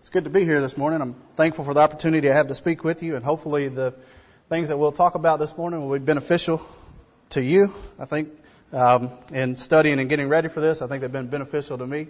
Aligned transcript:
It's 0.00 0.08
good 0.08 0.24
to 0.24 0.30
be 0.30 0.46
here 0.46 0.62
this 0.62 0.78
morning. 0.78 1.02
I'm 1.02 1.12
thankful 1.34 1.62
for 1.66 1.74
the 1.74 1.80
opportunity 1.80 2.30
I 2.30 2.32
have 2.32 2.48
to 2.48 2.54
speak 2.54 2.84
with 2.84 3.02
you, 3.02 3.16
and 3.16 3.24
hopefully 3.24 3.68
the 3.68 3.92
things 4.48 4.68
that 4.68 4.78
we'll 4.78 4.92
talk 4.92 5.14
about 5.14 5.38
this 5.38 5.54
morning 5.58 5.86
will 5.86 5.98
be 5.98 6.02
beneficial 6.02 6.66
to 7.28 7.42
you. 7.42 7.74
I 7.98 8.06
think 8.06 8.30
um, 8.72 9.10
in 9.30 9.56
studying 9.56 10.00
and 10.00 10.08
getting 10.08 10.30
ready 10.30 10.48
for 10.48 10.62
this, 10.62 10.80
I 10.80 10.86
think 10.86 11.02
they've 11.02 11.12
been 11.12 11.26
beneficial 11.26 11.76
to 11.76 11.86
me. 11.86 12.08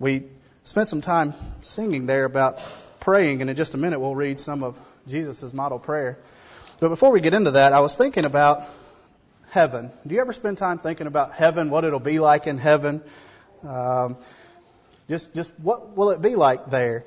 We 0.00 0.24
spent 0.64 0.88
some 0.88 1.02
time 1.02 1.34
singing 1.62 2.06
there 2.06 2.24
about 2.24 2.60
praying, 2.98 3.42
and 3.42 3.48
in 3.48 3.54
just 3.54 3.74
a 3.74 3.78
minute 3.78 4.00
we'll 4.00 4.16
read 4.16 4.40
some 4.40 4.64
of 4.64 4.76
Jesus' 5.06 5.54
model 5.54 5.78
prayer. 5.78 6.18
But 6.80 6.88
before 6.88 7.12
we 7.12 7.20
get 7.20 7.32
into 7.32 7.52
that, 7.52 7.72
I 7.72 7.78
was 7.78 7.94
thinking 7.94 8.24
about 8.24 8.64
heaven. 9.50 9.92
Do 10.04 10.16
you 10.16 10.20
ever 10.20 10.32
spend 10.32 10.58
time 10.58 10.80
thinking 10.80 11.06
about 11.06 11.32
heaven, 11.32 11.70
what 11.70 11.84
it'll 11.84 12.00
be 12.00 12.18
like 12.18 12.48
in 12.48 12.58
heaven? 12.58 13.02
Um, 13.62 14.16
just, 15.08 15.34
just 15.34 15.52
what 15.58 15.96
will 15.96 16.10
it 16.10 16.22
be 16.22 16.36
like 16.36 16.70
there? 16.70 17.04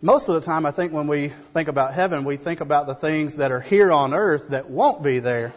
Most 0.00 0.28
of 0.28 0.34
the 0.34 0.40
time, 0.40 0.66
I 0.66 0.72
think 0.72 0.92
when 0.92 1.06
we 1.06 1.28
think 1.28 1.68
about 1.68 1.94
heaven, 1.94 2.24
we 2.24 2.36
think 2.36 2.60
about 2.60 2.86
the 2.86 2.94
things 2.94 3.36
that 3.36 3.52
are 3.52 3.60
here 3.60 3.92
on 3.92 4.14
earth 4.14 4.48
that 4.48 4.68
won't 4.68 5.02
be 5.02 5.20
there. 5.20 5.52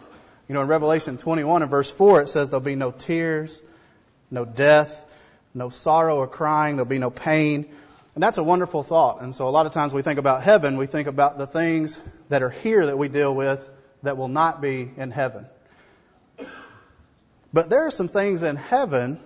You 0.48 0.54
know, 0.54 0.62
in 0.62 0.68
Revelation 0.68 1.18
21 1.18 1.62
and 1.62 1.70
verse 1.70 1.90
4, 1.90 2.22
it 2.22 2.28
says 2.28 2.50
there'll 2.50 2.60
be 2.60 2.76
no 2.76 2.92
tears, 2.92 3.60
no 4.30 4.44
death, 4.44 5.04
no 5.52 5.70
sorrow 5.70 6.18
or 6.18 6.28
crying, 6.28 6.76
there'll 6.76 6.88
be 6.88 6.98
no 6.98 7.10
pain. 7.10 7.68
And 8.14 8.22
that's 8.22 8.38
a 8.38 8.42
wonderful 8.42 8.82
thought. 8.82 9.20
And 9.20 9.34
so 9.34 9.48
a 9.48 9.50
lot 9.50 9.66
of 9.66 9.72
times 9.72 9.92
we 9.92 10.02
think 10.02 10.18
about 10.18 10.42
heaven, 10.42 10.76
we 10.76 10.86
think 10.86 11.08
about 11.08 11.38
the 11.38 11.46
things 11.46 11.98
that 12.28 12.42
are 12.42 12.50
here 12.50 12.86
that 12.86 12.96
we 12.96 13.08
deal 13.08 13.34
with 13.34 13.68
that 14.02 14.16
will 14.16 14.28
not 14.28 14.60
be 14.60 14.90
in 14.96 15.10
heaven. 15.10 15.46
But 17.52 17.68
there 17.68 17.86
are 17.86 17.90
some 17.90 18.08
things 18.08 18.42
in 18.42 18.56
heaven 18.56 19.20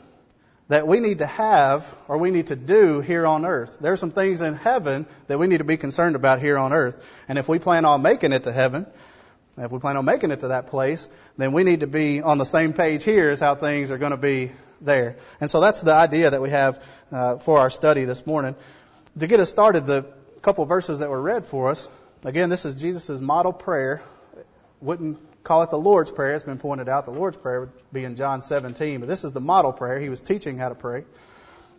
that 0.70 0.86
we 0.86 1.00
need 1.00 1.18
to 1.18 1.26
have 1.26 1.96
or 2.06 2.16
we 2.16 2.30
need 2.30 2.46
to 2.46 2.56
do 2.56 3.00
here 3.00 3.26
on 3.26 3.44
earth. 3.44 3.78
There 3.80 3.92
are 3.92 3.96
some 3.96 4.12
things 4.12 4.40
in 4.40 4.54
heaven 4.54 5.04
that 5.26 5.36
we 5.36 5.48
need 5.48 5.58
to 5.58 5.64
be 5.64 5.76
concerned 5.76 6.14
about 6.14 6.40
here 6.40 6.56
on 6.56 6.72
earth. 6.72 7.04
And 7.28 7.38
if 7.38 7.48
we 7.48 7.58
plan 7.58 7.84
on 7.84 8.02
making 8.02 8.32
it 8.32 8.44
to 8.44 8.52
heaven, 8.52 8.86
if 9.58 9.72
we 9.72 9.80
plan 9.80 9.96
on 9.96 10.04
making 10.04 10.30
it 10.30 10.40
to 10.40 10.48
that 10.48 10.68
place, 10.68 11.08
then 11.36 11.50
we 11.50 11.64
need 11.64 11.80
to 11.80 11.88
be 11.88 12.22
on 12.22 12.38
the 12.38 12.46
same 12.46 12.72
page 12.72 13.02
here 13.02 13.30
as 13.30 13.40
how 13.40 13.56
things 13.56 13.90
are 13.90 13.98
going 13.98 14.12
to 14.12 14.16
be 14.16 14.52
there. 14.80 15.16
And 15.40 15.50
so 15.50 15.60
that's 15.60 15.80
the 15.80 15.92
idea 15.92 16.30
that 16.30 16.40
we 16.40 16.50
have 16.50 16.80
uh, 17.10 17.38
for 17.38 17.58
our 17.58 17.68
study 17.68 18.04
this 18.04 18.24
morning. 18.24 18.54
To 19.18 19.26
get 19.26 19.40
us 19.40 19.50
started, 19.50 19.86
the 19.86 20.06
couple 20.40 20.64
verses 20.66 21.00
that 21.00 21.10
were 21.10 21.20
read 21.20 21.46
for 21.46 21.70
us, 21.70 21.88
again, 22.22 22.48
this 22.48 22.64
is 22.64 22.76
Jesus' 22.76 23.18
model 23.18 23.52
prayer. 23.52 24.02
Wouldn't 24.80 25.18
call 25.42 25.62
it 25.62 25.70
the 25.70 25.78
Lord's 25.78 26.10
Prayer. 26.10 26.34
It's 26.34 26.44
been 26.44 26.58
pointed 26.58 26.88
out 26.88 27.04
the 27.04 27.12
Lord's 27.12 27.36
Prayer 27.36 27.60
would 27.60 27.92
be 27.92 28.04
in 28.04 28.16
John 28.16 28.42
17, 28.42 29.00
but 29.00 29.08
this 29.08 29.24
is 29.24 29.32
the 29.32 29.40
model 29.40 29.72
prayer. 29.72 29.98
He 29.98 30.08
was 30.08 30.20
teaching 30.20 30.58
how 30.58 30.68
to 30.68 30.74
pray. 30.74 31.04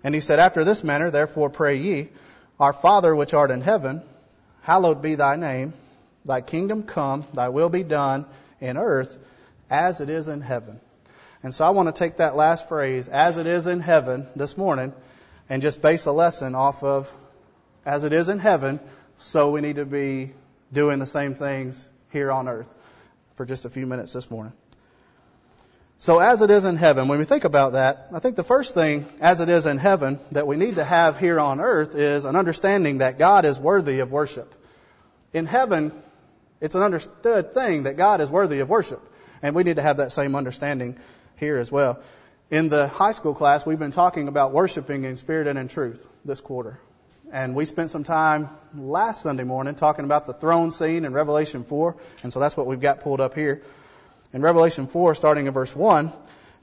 And 0.03 0.15
he 0.15 0.21
said, 0.21 0.39
After 0.39 0.63
this 0.63 0.83
manner, 0.83 1.11
therefore 1.11 1.49
pray 1.49 1.77
ye, 1.77 2.09
Our 2.59 2.73
Father 2.73 3.15
which 3.15 3.33
art 3.33 3.51
in 3.51 3.61
heaven, 3.61 4.01
hallowed 4.61 5.01
be 5.01 5.15
thy 5.15 5.35
name, 5.35 5.73
thy 6.25 6.41
kingdom 6.41 6.83
come, 6.83 7.25
thy 7.33 7.49
will 7.49 7.69
be 7.69 7.83
done 7.83 8.25
in 8.59 8.77
earth 8.77 9.17
as 9.69 10.01
it 10.01 10.09
is 10.09 10.27
in 10.27 10.41
heaven. 10.41 10.79
And 11.43 11.53
so 11.53 11.65
I 11.65 11.71
want 11.71 11.87
to 11.87 11.97
take 11.97 12.17
that 12.17 12.35
last 12.35 12.67
phrase, 12.67 13.07
as 13.07 13.37
it 13.37 13.47
is 13.47 13.67
in 13.67 13.79
heaven, 13.79 14.27
this 14.35 14.57
morning, 14.57 14.93
and 15.49 15.61
just 15.61 15.81
base 15.81 16.05
a 16.05 16.11
lesson 16.11 16.55
off 16.55 16.83
of 16.83 17.11
as 17.85 18.03
it 18.03 18.13
is 18.13 18.29
in 18.29 18.37
heaven, 18.37 18.79
so 19.17 19.51
we 19.51 19.61
need 19.61 19.77
to 19.77 19.85
be 19.85 20.33
doing 20.71 20.99
the 20.99 21.05
same 21.07 21.33
things 21.33 21.87
here 22.11 22.31
on 22.31 22.47
earth 22.47 22.69
for 23.41 23.45
just 23.45 23.65
a 23.65 23.71
few 23.71 23.87
minutes 23.87 24.13
this 24.13 24.29
morning. 24.29 24.53
So 25.97 26.19
as 26.19 26.43
it 26.43 26.51
is 26.51 26.63
in 26.63 26.77
heaven, 26.77 27.07
when 27.07 27.17
we 27.17 27.25
think 27.25 27.43
about 27.43 27.73
that, 27.73 28.09
I 28.13 28.19
think 28.19 28.35
the 28.35 28.43
first 28.43 28.75
thing, 28.75 29.07
as 29.19 29.39
it 29.39 29.49
is 29.49 29.65
in 29.65 29.79
heaven, 29.79 30.19
that 30.31 30.45
we 30.45 30.57
need 30.57 30.75
to 30.75 30.83
have 30.83 31.17
here 31.17 31.39
on 31.39 31.59
earth 31.59 31.95
is 31.95 32.23
an 32.23 32.35
understanding 32.35 32.99
that 32.99 33.17
God 33.17 33.45
is 33.45 33.59
worthy 33.59 34.01
of 34.01 34.11
worship. 34.11 34.53
In 35.33 35.47
heaven, 35.47 35.91
it's 36.59 36.75
an 36.75 36.83
understood 36.83 37.51
thing 37.51 37.83
that 37.85 37.97
God 37.97 38.21
is 38.21 38.29
worthy 38.29 38.59
of 38.59 38.69
worship. 38.69 39.01
And 39.41 39.55
we 39.55 39.63
need 39.63 39.77
to 39.77 39.81
have 39.81 39.97
that 39.97 40.11
same 40.11 40.35
understanding 40.35 40.99
here 41.37 41.57
as 41.57 41.71
well. 41.71 41.99
In 42.51 42.69
the 42.69 42.89
high 42.89 43.13
school 43.13 43.33
class, 43.33 43.65
we've 43.65 43.79
been 43.79 43.89
talking 43.89 44.27
about 44.27 44.51
worshiping 44.51 45.03
in 45.03 45.15
spirit 45.15 45.47
and 45.47 45.57
in 45.57 45.67
truth 45.67 46.07
this 46.23 46.41
quarter. 46.41 46.79
And 47.33 47.55
we 47.55 47.63
spent 47.63 47.89
some 47.89 48.03
time 48.03 48.49
last 48.75 49.21
Sunday 49.21 49.45
morning 49.45 49.75
talking 49.75 50.03
about 50.03 50.27
the 50.27 50.33
throne 50.33 50.71
scene 50.71 51.05
in 51.05 51.13
Revelation 51.13 51.63
4. 51.63 51.95
And 52.23 52.33
so 52.33 52.41
that's 52.41 52.57
what 52.57 52.67
we've 52.67 52.81
got 52.81 52.99
pulled 52.99 53.21
up 53.21 53.35
here. 53.35 53.61
In 54.33 54.41
Revelation 54.41 54.87
4, 54.87 55.15
starting 55.15 55.47
in 55.47 55.53
verse 55.53 55.73
1, 55.73 56.11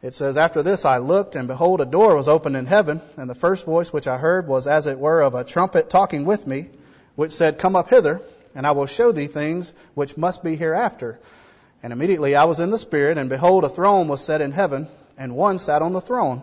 it 0.03 0.15
says, 0.15 0.37
After 0.37 0.62
this 0.62 0.84
I 0.84 0.99
looked, 0.99 1.37
and 1.37 1.49
behold, 1.49 1.81
a 1.81 1.87
door 1.87 2.15
was 2.15 2.29
opened 2.29 2.55
in 2.55 2.67
heaven, 2.67 3.01
and 3.17 3.31
the 3.31 3.34
first 3.34 3.65
voice 3.65 3.95
which 3.95 4.06
I 4.06 4.19
heard 4.19 4.47
was 4.47 4.67
as 4.67 4.87
it 4.87 4.99
were 4.99 5.23
of 5.23 5.34
a 5.34 5.43
trumpet 5.43 5.89
talking 5.89 6.27
with 6.27 6.47
me, 6.47 6.67
which 7.17 7.33
said, 7.33 7.59
Come 7.59 7.75
up 7.75 7.89
hither, 7.89 8.21
and 8.55 8.67
I 8.67 8.73
will 8.73 8.87
show 8.87 9.11
thee 9.11 9.27
things 9.27 9.73
which 9.95 10.19
must 10.19 10.45
be 10.45 10.55
hereafter. 10.55 11.19
And 11.83 11.95
immediately 11.95 12.35
I 12.35 12.45
was 12.45 12.61
in 12.61 12.69
the 12.69 12.79
Spirit, 12.79 13.17
and 13.17 13.31
behold, 13.31 13.65
a 13.65 13.71
throne 13.71 14.06
was 14.06 14.23
set 14.23 14.43
in 14.43 14.53
heaven, 14.53 14.89
and 15.17 15.35
one 15.35 15.59
sat 15.59 15.81
on 15.81 15.95
the 15.95 16.03
throne. 16.03 16.43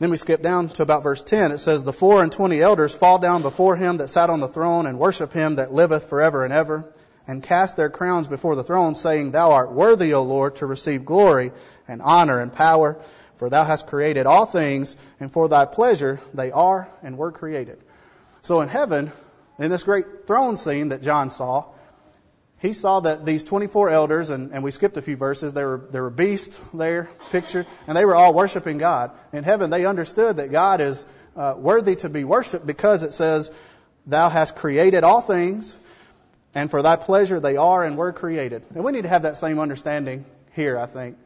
Then 0.00 0.10
we 0.10 0.16
skip 0.16 0.42
down 0.42 0.70
to 0.70 0.82
about 0.82 1.02
verse 1.02 1.22
10. 1.22 1.52
It 1.52 1.58
says, 1.58 1.84
The 1.84 1.92
four 1.92 2.22
and 2.22 2.32
twenty 2.32 2.62
elders 2.62 2.94
fall 2.94 3.18
down 3.18 3.42
before 3.42 3.76
him 3.76 3.98
that 3.98 4.08
sat 4.08 4.30
on 4.30 4.40
the 4.40 4.48
throne 4.48 4.86
and 4.86 4.98
worship 4.98 5.30
him 5.34 5.56
that 5.56 5.74
liveth 5.74 6.08
forever 6.08 6.42
and 6.42 6.54
ever, 6.54 6.90
and 7.28 7.42
cast 7.42 7.76
their 7.76 7.90
crowns 7.90 8.26
before 8.26 8.56
the 8.56 8.64
throne, 8.64 8.94
saying, 8.94 9.30
Thou 9.30 9.52
art 9.52 9.72
worthy, 9.72 10.14
O 10.14 10.22
Lord, 10.22 10.56
to 10.56 10.66
receive 10.66 11.04
glory 11.04 11.52
and 11.86 12.00
honor 12.00 12.40
and 12.40 12.50
power, 12.50 12.98
for 13.36 13.50
thou 13.50 13.62
hast 13.62 13.88
created 13.88 14.24
all 14.24 14.46
things, 14.46 14.96
and 15.20 15.30
for 15.30 15.48
thy 15.48 15.66
pleasure 15.66 16.18
they 16.32 16.50
are 16.50 16.90
and 17.02 17.18
were 17.18 17.30
created. 17.30 17.78
So 18.40 18.62
in 18.62 18.70
heaven, 18.70 19.12
in 19.58 19.70
this 19.70 19.84
great 19.84 20.26
throne 20.26 20.56
scene 20.56 20.88
that 20.88 21.02
John 21.02 21.28
saw, 21.28 21.66
he 22.60 22.74
saw 22.74 23.00
that 23.00 23.24
these 23.24 23.42
24 23.42 23.88
elders, 23.88 24.28
and, 24.28 24.52
and 24.52 24.62
we 24.62 24.70
skipped 24.70 24.96
a 24.98 25.02
few 25.02 25.16
verses, 25.16 25.54
there 25.54 25.66
were, 25.66 25.88
there 25.90 26.02
were 26.02 26.10
beasts 26.10 26.58
there 26.74 27.08
pictured, 27.30 27.66
and 27.86 27.96
they 27.96 28.04
were 28.04 28.14
all 28.14 28.34
worshiping 28.34 28.76
God. 28.76 29.12
In 29.32 29.44
heaven, 29.44 29.70
they 29.70 29.86
understood 29.86 30.36
that 30.36 30.52
God 30.52 30.82
is 30.82 31.06
uh, 31.34 31.54
worthy 31.56 31.96
to 31.96 32.10
be 32.10 32.24
worshiped 32.24 32.66
because 32.66 33.02
it 33.02 33.14
says, 33.14 33.50
Thou 34.06 34.28
hast 34.28 34.56
created 34.56 35.04
all 35.04 35.22
things, 35.22 35.74
and 36.54 36.70
for 36.70 36.82
thy 36.82 36.96
pleasure 36.96 37.40
they 37.40 37.56
are 37.56 37.82
and 37.82 37.96
were 37.96 38.12
created. 38.12 38.62
And 38.74 38.84
we 38.84 38.92
need 38.92 39.02
to 39.02 39.08
have 39.08 39.22
that 39.22 39.38
same 39.38 39.58
understanding 39.58 40.26
here, 40.52 40.78
I 40.78 40.84
think. 40.84 41.16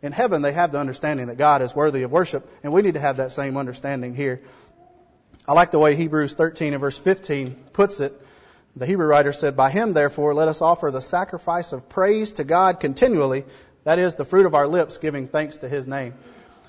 In 0.00 0.12
heaven, 0.12 0.40
they 0.40 0.52
have 0.52 0.72
the 0.72 0.78
understanding 0.78 1.26
that 1.26 1.36
God 1.36 1.60
is 1.60 1.74
worthy 1.74 2.04
of 2.04 2.10
worship, 2.10 2.48
and 2.62 2.72
we 2.72 2.80
need 2.80 2.94
to 2.94 3.00
have 3.00 3.18
that 3.18 3.32
same 3.32 3.58
understanding 3.58 4.14
here. 4.14 4.40
I 5.46 5.52
like 5.52 5.72
the 5.72 5.78
way 5.78 5.94
Hebrews 5.94 6.32
13 6.32 6.72
and 6.72 6.80
verse 6.80 6.96
15 6.96 7.54
puts 7.74 8.00
it. 8.00 8.18
The 8.76 8.86
Hebrew 8.86 9.06
writer 9.06 9.32
said, 9.32 9.56
By 9.56 9.70
him, 9.70 9.92
therefore, 9.92 10.34
let 10.34 10.48
us 10.48 10.62
offer 10.62 10.90
the 10.90 11.00
sacrifice 11.00 11.72
of 11.72 11.88
praise 11.88 12.34
to 12.34 12.44
God 12.44 12.80
continually, 12.80 13.44
that 13.84 13.98
is, 13.98 14.14
the 14.14 14.24
fruit 14.24 14.46
of 14.46 14.54
our 14.54 14.68
lips, 14.68 14.98
giving 14.98 15.26
thanks 15.26 15.58
to 15.58 15.68
his 15.68 15.86
name. 15.86 16.14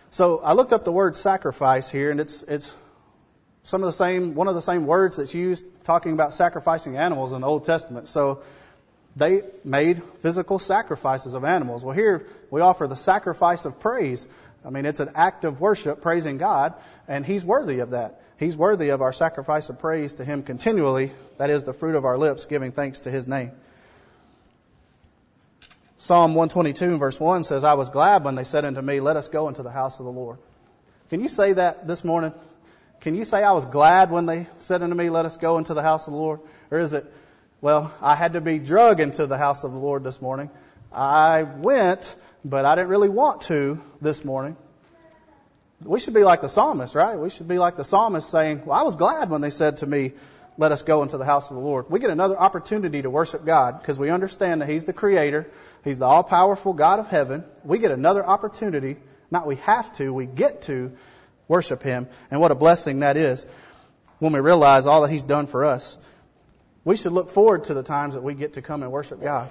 So 0.09 0.39
I 0.39 0.53
looked 0.53 0.73
up 0.73 0.83
the 0.83 0.91
word 0.91 1.15
sacrifice 1.15 1.89
here, 1.89 2.11
and 2.11 2.19
it's, 2.19 2.41
it's 2.43 2.75
some 3.63 3.81
of 3.81 3.85
the 3.85 3.93
same, 3.93 4.33
one 4.33 4.47
of 4.47 4.55
the 4.55 4.61
same 4.61 4.87
words 4.87 5.17
that's 5.17 5.35
used 5.35 5.65
talking 5.83 6.13
about 6.13 6.33
sacrificing 6.33 6.97
animals 6.97 7.31
in 7.31 7.41
the 7.41 7.47
Old 7.47 7.65
Testament. 7.65 8.07
So 8.07 8.41
they 9.15 9.43
made 9.63 10.03
physical 10.21 10.57
sacrifices 10.57 11.33
of 11.33 11.43
animals. 11.43 11.83
Well, 11.83 11.95
here 11.95 12.25
we 12.49 12.61
offer 12.61 12.87
the 12.87 12.95
sacrifice 12.95 13.65
of 13.65 13.79
praise. 13.79 14.27
I 14.65 14.69
mean, 14.69 14.85
it's 14.85 14.99
an 14.99 15.11
act 15.15 15.45
of 15.45 15.61
worship, 15.61 16.01
praising 16.01 16.37
God, 16.37 16.73
and 17.07 17.25
He's 17.25 17.45
worthy 17.45 17.79
of 17.79 17.91
that. 17.91 18.21
He's 18.41 18.57
worthy 18.57 18.89
of 18.89 19.03
our 19.03 19.13
sacrifice 19.13 19.69
of 19.69 19.77
praise 19.77 20.13
to 20.15 20.25
Him 20.25 20.41
continually. 20.41 21.11
That 21.37 21.51
is 21.51 21.63
the 21.63 21.73
fruit 21.73 21.93
of 21.93 22.05
our 22.05 22.17
lips, 22.17 22.45
giving 22.45 22.71
thanks 22.71 23.01
to 23.01 23.11
His 23.11 23.27
name. 23.27 23.51
Psalm 25.99 26.33
122 26.33 26.97
verse 26.97 27.19
1 27.19 27.43
says, 27.43 27.63
I 27.63 27.75
was 27.75 27.89
glad 27.89 28.23
when 28.23 28.33
they 28.33 28.43
said 28.43 28.65
unto 28.65 28.81
me, 28.81 28.99
let 28.99 29.15
us 29.15 29.27
go 29.27 29.47
into 29.47 29.61
the 29.61 29.69
house 29.69 29.99
of 29.99 30.05
the 30.05 30.11
Lord. 30.11 30.39
Can 31.11 31.21
you 31.21 31.27
say 31.27 31.53
that 31.53 31.85
this 31.85 32.03
morning? 32.03 32.33
Can 33.01 33.13
you 33.13 33.25
say 33.25 33.43
I 33.43 33.51
was 33.51 33.67
glad 33.67 34.09
when 34.09 34.25
they 34.25 34.47
said 34.57 34.81
unto 34.81 34.95
me, 34.95 35.11
let 35.11 35.27
us 35.27 35.37
go 35.37 35.59
into 35.59 35.75
the 35.75 35.83
house 35.83 36.07
of 36.07 36.13
the 36.13 36.19
Lord? 36.19 36.39
Or 36.71 36.79
is 36.79 36.95
it, 36.95 37.05
well, 37.61 37.93
I 38.01 38.15
had 38.15 38.33
to 38.33 38.41
be 38.41 38.57
drug 38.57 38.99
into 39.01 39.27
the 39.27 39.37
house 39.37 39.63
of 39.63 39.71
the 39.71 39.77
Lord 39.77 40.03
this 40.03 40.19
morning. 40.19 40.49
I 40.91 41.43
went, 41.43 42.15
but 42.43 42.65
I 42.65 42.73
didn't 42.73 42.89
really 42.89 43.09
want 43.09 43.41
to 43.41 43.79
this 44.01 44.25
morning. 44.25 44.57
We 45.83 45.99
should 45.99 46.13
be 46.13 46.23
like 46.23 46.41
the 46.41 46.49
psalmist, 46.49 46.95
right? 46.95 47.17
We 47.17 47.29
should 47.29 47.47
be 47.47 47.57
like 47.57 47.75
the 47.75 47.83
psalmist 47.83 48.29
saying, 48.29 48.63
well, 48.65 48.79
I 48.79 48.83
was 48.83 48.95
glad 48.95 49.29
when 49.29 49.41
they 49.41 49.49
said 49.49 49.77
to 49.77 49.87
me, 49.87 50.13
let 50.57 50.71
us 50.71 50.83
go 50.83 51.01
into 51.01 51.17
the 51.17 51.25
house 51.25 51.49
of 51.49 51.55
the 51.55 51.61
Lord. 51.61 51.89
We 51.89 51.99
get 51.99 52.09
another 52.09 52.37
opportunity 52.37 53.01
to 53.01 53.09
worship 53.09 53.45
God 53.45 53.79
because 53.79 53.97
we 53.97 54.09
understand 54.09 54.61
that 54.61 54.69
He's 54.69 54.85
the 54.85 54.93
Creator. 54.93 55.49
He's 55.83 55.97
the 55.97 56.05
all-powerful 56.05 56.73
God 56.73 56.99
of 56.99 57.07
heaven. 57.07 57.43
We 57.63 57.79
get 57.79 57.91
another 57.91 58.25
opportunity, 58.25 58.97
not 59.31 59.47
we 59.47 59.55
have 59.57 59.91
to, 59.97 60.13
we 60.13 60.25
get 60.25 60.63
to 60.63 60.91
worship 61.47 61.81
Him. 61.81 62.07
And 62.29 62.39
what 62.41 62.51
a 62.51 62.55
blessing 62.55 62.99
that 62.99 63.17
is 63.17 63.45
when 64.19 64.33
we 64.33 64.39
realize 64.39 64.85
all 64.85 65.01
that 65.01 65.09
He's 65.09 65.23
done 65.23 65.47
for 65.47 65.65
us. 65.65 65.97
We 66.83 66.95
should 66.95 67.13
look 67.13 67.29
forward 67.29 67.65
to 67.65 67.73
the 67.73 67.83
times 67.83 68.13
that 68.15 68.21
we 68.21 68.33
get 68.33 68.53
to 68.53 68.61
come 68.61 68.83
and 68.83 68.91
worship 68.91 69.21
God. 69.21 69.49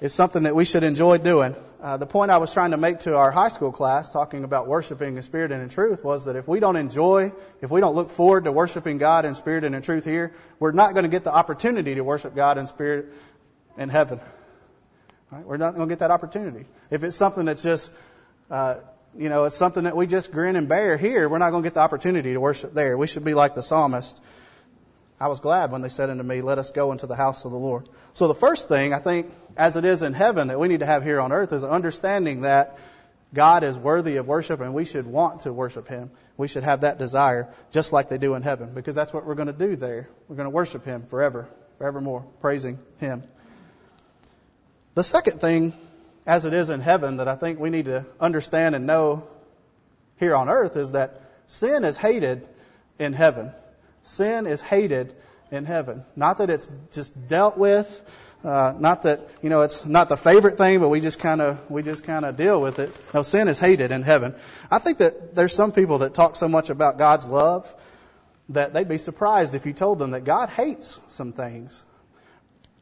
Is 0.00 0.12
something 0.12 0.42
that 0.42 0.54
we 0.54 0.64
should 0.64 0.84
enjoy 0.84 1.18
doing. 1.18 1.56
Uh, 1.80 1.96
the 1.96 2.06
point 2.06 2.30
I 2.30 2.38
was 2.38 2.52
trying 2.52 2.72
to 2.72 2.76
make 2.76 3.00
to 3.00 3.16
our 3.16 3.30
high 3.30 3.48
school 3.48 3.72
class, 3.72 4.10
talking 4.10 4.44
about 4.44 4.66
worshiping 4.66 5.16
in 5.16 5.22
spirit 5.22 5.52
and 5.52 5.62
in 5.62 5.68
truth, 5.68 6.04
was 6.04 6.26
that 6.26 6.36
if 6.36 6.46
we 6.46 6.60
don't 6.60 6.76
enjoy, 6.76 7.32
if 7.62 7.70
we 7.70 7.80
don't 7.80 7.94
look 7.94 8.10
forward 8.10 8.44
to 8.44 8.52
worshiping 8.52 8.98
God 8.98 9.24
in 9.24 9.34
spirit 9.34 9.64
and 9.64 9.74
in 9.74 9.82
truth 9.82 10.04
here, 10.04 10.32
we're 10.58 10.72
not 10.72 10.92
going 10.92 11.04
to 11.04 11.08
get 11.08 11.24
the 11.24 11.32
opportunity 11.32 11.94
to 11.94 12.04
worship 12.04 12.34
God 12.34 12.58
in 12.58 12.66
spirit 12.66 13.06
in 13.78 13.88
heaven. 13.88 14.20
Right? 15.30 15.44
We're 15.44 15.56
not 15.56 15.74
going 15.74 15.88
to 15.88 15.92
get 15.92 16.00
that 16.00 16.10
opportunity. 16.10 16.66
If 16.90 17.02
it's 17.02 17.16
something 17.16 17.46
that's 17.46 17.62
just, 17.62 17.90
uh, 18.50 18.76
you 19.16 19.30
know, 19.30 19.44
it's 19.44 19.56
something 19.56 19.84
that 19.84 19.96
we 19.96 20.06
just 20.06 20.30
grin 20.30 20.56
and 20.56 20.68
bear 20.68 20.98
here, 20.98 21.26
we're 21.28 21.38
not 21.38 21.50
going 21.50 21.62
to 21.62 21.66
get 21.66 21.74
the 21.74 21.80
opportunity 21.80 22.34
to 22.34 22.40
worship 22.40 22.74
there. 22.74 22.98
We 22.98 23.06
should 23.06 23.24
be 23.24 23.34
like 23.34 23.54
the 23.54 23.62
psalmist. 23.62 24.20
I 25.18 25.28
was 25.28 25.40
glad 25.40 25.70
when 25.70 25.80
they 25.80 25.88
said 25.88 26.10
unto 26.10 26.22
me, 26.22 26.42
Let 26.42 26.58
us 26.58 26.70
go 26.70 26.92
into 26.92 27.06
the 27.06 27.16
house 27.16 27.44
of 27.44 27.50
the 27.50 27.58
Lord. 27.58 27.88
So 28.14 28.28
the 28.28 28.34
first 28.34 28.68
thing, 28.68 28.92
I 28.92 28.98
think, 28.98 29.32
as 29.56 29.76
it 29.76 29.84
is 29.84 30.02
in 30.02 30.12
heaven, 30.12 30.48
that 30.48 30.60
we 30.60 30.68
need 30.68 30.80
to 30.80 30.86
have 30.86 31.02
here 31.02 31.20
on 31.20 31.32
earth 31.32 31.52
is 31.52 31.62
an 31.62 31.70
understanding 31.70 32.42
that 32.42 32.78
God 33.32 33.64
is 33.64 33.78
worthy 33.78 34.16
of 34.16 34.26
worship 34.26 34.60
and 34.60 34.74
we 34.74 34.84
should 34.84 35.06
want 35.06 35.42
to 35.42 35.52
worship 35.52 35.88
Him. 35.88 36.10
We 36.36 36.48
should 36.48 36.64
have 36.64 36.82
that 36.82 36.98
desire 36.98 37.48
just 37.70 37.92
like 37.92 38.08
they 38.08 38.18
do 38.18 38.34
in 38.34 38.42
heaven 38.42 38.72
because 38.74 38.94
that's 38.94 39.12
what 39.12 39.26
we're 39.26 39.34
going 39.34 39.48
to 39.48 39.52
do 39.52 39.74
there. 39.76 40.08
We're 40.28 40.36
going 40.36 40.46
to 40.46 40.50
worship 40.50 40.84
Him 40.84 41.06
forever, 41.08 41.48
forevermore, 41.78 42.26
praising 42.40 42.78
Him. 42.98 43.22
The 44.94 45.04
second 45.04 45.40
thing, 45.40 45.72
as 46.26 46.44
it 46.44 46.52
is 46.52 46.70
in 46.70 46.80
heaven, 46.80 47.18
that 47.18 47.28
I 47.28 47.36
think 47.36 47.58
we 47.58 47.70
need 47.70 47.86
to 47.86 48.06
understand 48.20 48.74
and 48.74 48.86
know 48.86 49.26
here 50.16 50.34
on 50.34 50.48
earth 50.48 50.76
is 50.76 50.92
that 50.92 51.20
sin 51.46 51.84
is 51.84 51.96
hated 51.96 52.46
in 52.98 53.12
heaven. 53.12 53.52
Sin 54.06 54.46
is 54.46 54.60
hated 54.60 55.16
in 55.50 55.64
heaven. 55.64 56.04
Not 56.14 56.38
that 56.38 56.48
it's 56.48 56.70
just 56.92 57.26
dealt 57.26 57.58
with, 57.58 57.88
uh, 58.44 58.72
not 58.78 59.02
that 59.02 59.28
you 59.42 59.50
know 59.50 59.62
it's 59.62 59.84
not 59.84 60.08
the 60.08 60.16
favorite 60.16 60.56
thing, 60.56 60.78
but 60.78 60.90
we 60.90 61.00
just 61.00 61.18
kind 61.18 61.40
of 61.40 61.68
we 61.68 61.82
just 61.82 62.04
kind 62.04 62.24
of 62.24 62.36
deal 62.36 62.60
with 62.60 62.78
it. 62.78 62.96
No, 63.12 63.24
sin 63.24 63.48
is 63.48 63.58
hated 63.58 63.90
in 63.90 64.02
heaven. 64.02 64.36
I 64.70 64.78
think 64.78 64.98
that 64.98 65.34
there's 65.34 65.52
some 65.52 65.72
people 65.72 65.98
that 65.98 66.14
talk 66.14 66.36
so 66.36 66.46
much 66.46 66.70
about 66.70 66.98
God's 66.98 67.26
love 67.26 67.74
that 68.50 68.72
they'd 68.72 68.88
be 68.88 68.98
surprised 68.98 69.56
if 69.56 69.66
you 69.66 69.72
told 69.72 69.98
them 69.98 70.12
that 70.12 70.22
God 70.22 70.50
hates 70.50 71.00
some 71.08 71.32
things. 71.32 71.82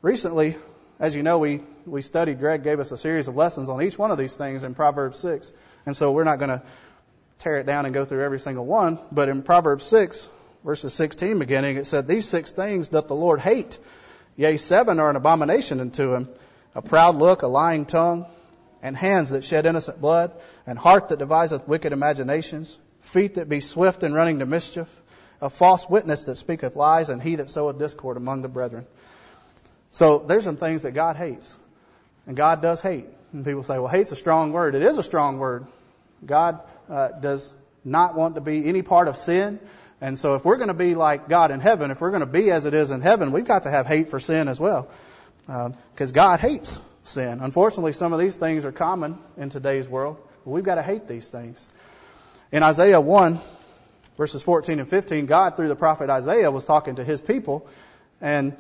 Recently, 0.03 0.57
as 1.01 1.17
you 1.17 1.23
know, 1.23 1.39
we 1.39 1.63
we 1.87 2.03
studied. 2.03 2.39
Greg 2.39 2.63
gave 2.65 2.81
us 2.81 2.93
a 2.93 2.99
series 2.99 3.29
of 3.29 3.35
lessons 3.35 3.71
on 3.71 3.81
each 3.81 3.99
one 3.99 4.11
of 4.11 4.19
these 4.19 4.37
things 4.37 4.63
in 4.63 4.75
Proverbs 4.75 5.19
six, 5.19 5.51
and 5.87 5.97
so 5.97 6.13
we're 6.13 6.25
not 6.25 6.39
going 6.39 6.51
to 6.51 6.63
tear 7.39 7.61
it 7.61 7.65
down 7.65 7.87
and 7.87 7.95
go 7.95 8.05
through 8.05 8.23
every 8.23 8.41
single 8.41 8.67
one. 8.67 8.99
But 9.11 9.31
in 9.31 9.43
Proverbs 9.43 9.87
six, 9.87 10.29
verses 10.65 10.95
16 10.95 11.39
beginning, 11.39 11.77
it 11.77 11.87
said, 11.87 12.09
These 12.09 12.29
six 12.29 12.51
things 12.51 12.89
doth 12.89 13.07
the 13.07 13.15
Lord 13.15 13.41
hate. 13.41 13.79
Yea, 14.37 14.57
seven 14.57 14.99
are 14.99 15.11
an 15.11 15.17
abomination 15.17 15.81
unto 15.81 16.15
him. 16.15 16.29
A 16.75 16.83
proud 16.83 17.17
look, 17.17 17.43
a 17.43 17.47
lying 17.47 17.87
tongue, 17.87 18.27
and 18.83 18.97
hands 18.97 19.31
that 19.31 19.45
shed 19.45 19.67
innocent 19.67 20.01
blood, 20.01 20.33
and 20.67 20.79
heart 20.79 21.09
that 21.09 21.19
deviseth 21.19 21.69
wicked 21.69 21.93
imaginations, 21.93 22.77
feet 23.01 23.35
that 23.35 23.49
be 23.49 23.61
swift 23.61 24.03
in 24.03 24.13
running 24.13 24.41
to 24.41 24.47
mischief, 24.47 24.89
a 25.41 25.51
false 25.51 25.89
witness 25.89 26.25
that 26.25 26.37
speaketh 26.37 26.75
lies, 26.75 27.11
and 27.11 27.23
he 27.23 27.37
that 27.37 27.51
soweth 27.51 27.79
discord 27.79 28.17
among 28.17 28.43
the 28.43 28.49
brethren. 28.49 28.87
So 29.93 30.19
there's 30.19 30.45
some 30.45 30.57
things 30.57 30.83
that 30.83 30.93
God 30.93 31.17
hates. 31.17 31.57
And 32.27 32.37
God 32.37 32.63
does 32.63 32.81
hate. 32.81 33.07
And 33.33 33.45
people 33.45 33.63
say, 33.63 33.79
well, 33.79 33.89
hate's 33.89 34.11
a 34.11 34.17
strong 34.17 34.53
word. 34.53 34.75
It 34.75 34.83
is 34.83 34.99
a 34.99 35.03
strong 35.03 35.39
word. 35.39 35.67
God 36.25 36.61
uh, 36.89 37.09
does 37.09 37.55
not 37.85 38.17
want 38.17 38.35
to 38.37 38.41
be 38.41 38.67
any 38.67 38.83
part 38.83 39.09
of 39.09 39.17
sin. 39.17 39.61
And 40.01 40.19
so 40.19 40.35
if 40.35 40.45
we're 40.45 40.57
going 40.57 40.69
to 40.69 40.75
be 40.75 40.95
like 40.95 41.29
God 41.29 41.51
in 41.51 41.61
heaven, 41.61 41.91
if 41.91 42.01
we're 42.01 42.11
going 42.11 42.21
to 42.21 42.27
be 42.27 42.51
as 42.51 42.67
it 42.67 42.75
is 42.75 42.91
in 42.91 43.01
heaven, 43.01 43.33
we've 43.33 43.47
got 43.47 43.63
to 43.63 43.71
have 43.71 43.87
hate 43.87 44.11
for 44.11 44.21
sin 44.21 44.49
as 44.49 44.61
well. 44.61 44.89
Because 45.47 46.11
um, 46.11 46.15
God 46.15 46.41
hates 46.41 46.81
sin. 47.05 47.41
Unfortunately, 47.41 47.93
some 47.93 48.13
of 48.13 48.19
these 48.19 48.37
things 48.37 48.65
are 48.65 48.73
common 48.73 49.19
in 49.37 49.51
today's 49.51 49.89
world. 49.89 50.17
But 50.45 50.51
we've 50.51 50.65
got 50.65 50.77
to 50.77 50.83
hate 50.83 51.07
these 51.07 51.29
things. 51.29 51.67
In 52.51 52.63
Isaiah 52.63 53.01
1, 53.01 53.41
verses 54.17 54.43
14 54.43 54.81
and 54.81 54.89
15, 54.89 55.27
God, 55.27 55.57
through 55.57 55.69
the 55.69 55.77
prophet 55.77 56.11
Isaiah, 56.11 56.51
was 56.51 56.65
talking 56.65 56.97
to 56.97 57.05
his 57.05 57.21
people. 57.21 57.67
And 58.21 58.57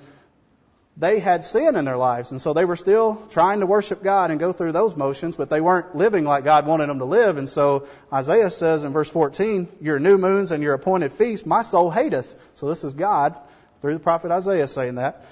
they 0.97 1.19
had 1.19 1.43
sin 1.43 1.75
in 1.75 1.85
their 1.85 1.97
lives, 1.97 2.31
and 2.31 2.41
so 2.41 2.53
they 2.53 2.65
were 2.65 2.77
still 2.77 3.17
trying 3.29 3.61
to 3.61 3.67
worship 3.67 4.03
God 4.03 4.31
and 4.31 4.39
go 4.39 4.53
through 4.53 4.71
those 4.71 4.95
motions, 4.95 5.35
but 5.35 5.51
they 5.51 5.61
weren't 5.61 5.97
living 5.97 6.25
like 6.25 6.45
God 6.45 6.67
wanted 6.67 6.89
them 6.89 7.01
to 7.01 7.05
live. 7.05 7.37
And 7.37 7.49
so 7.49 7.89
Isaiah 8.13 8.51
says 8.51 8.85
in 8.85 8.93
verse 8.93 9.11
14, 9.11 9.69
Your 9.81 9.99
new 9.99 10.19
moons 10.19 10.53
and 10.53 10.63
your 10.63 10.75
appointed 10.75 11.13
feasts, 11.13 11.47
my 11.47 11.63
soul 11.63 11.91
hateth. 11.91 12.37
So 12.55 12.69
this 12.69 12.85
is 12.85 12.95
God, 12.95 13.37
through 13.81 13.95
the 13.95 14.01
prophet 14.01 14.31
Isaiah 14.31 14.69
saying 14.69 14.95
that. 14.95 15.27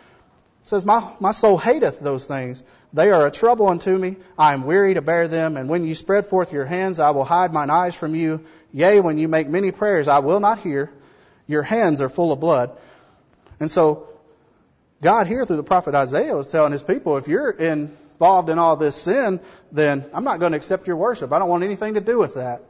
It 0.62 0.68
says, 0.68 0.84
my, 0.84 1.12
my 1.20 1.32
soul 1.32 1.58
hateth 1.58 2.00
those 2.00 2.24
things. 2.24 2.62
They 2.92 3.10
are 3.10 3.26
a 3.26 3.30
trouble 3.30 3.68
unto 3.68 3.96
me. 3.96 4.16
I 4.38 4.52
am 4.54 4.64
weary 4.64 4.94
to 4.94 5.02
bear 5.02 5.26
them. 5.26 5.56
And 5.56 5.68
when 5.68 5.84
you 5.84 5.94
spread 5.94 6.26
forth 6.26 6.52
your 6.52 6.66
hands, 6.66 7.00
I 7.00 7.10
will 7.10 7.24
hide 7.24 7.52
mine 7.52 7.70
eyes 7.70 7.94
from 7.94 8.14
you. 8.14 8.44
Yea, 8.72 9.00
when 9.00 9.18
you 9.18 9.28
make 9.28 9.48
many 9.48 9.70
prayers, 9.70 10.08
I 10.08 10.20
will 10.20 10.40
not 10.40 10.58
hear. 10.58 10.90
Your 11.46 11.62
hands 11.62 12.00
are 12.00 12.08
full 12.08 12.32
of 12.32 12.40
blood. 12.40 12.76
And 13.58 13.70
so 13.70 14.08
God 15.02 15.26
here 15.26 15.44
through 15.44 15.56
the 15.56 15.64
prophet 15.64 15.96
Isaiah 15.96 16.34
was 16.34 16.46
telling 16.46 16.70
his 16.70 16.84
people, 16.84 17.16
if 17.16 17.26
you're 17.26 17.50
involved 17.50 18.48
in 18.48 18.60
all 18.60 18.76
this 18.76 18.94
sin, 18.94 19.40
then 19.72 20.08
I'm 20.14 20.22
not 20.22 20.38
going 20.38 20.52
to 20.52 20.56
accept 20.56 20.86
your 20.86 20.96
worship. 20.96 21.32
I 21.32 21.40
don't 21.40 21.48
want 21.48 21.64
anything 21.64 21.94
to 21.94 22.00
do 22.00 22.18
with 22.18 22.34
that. 22.34 22.62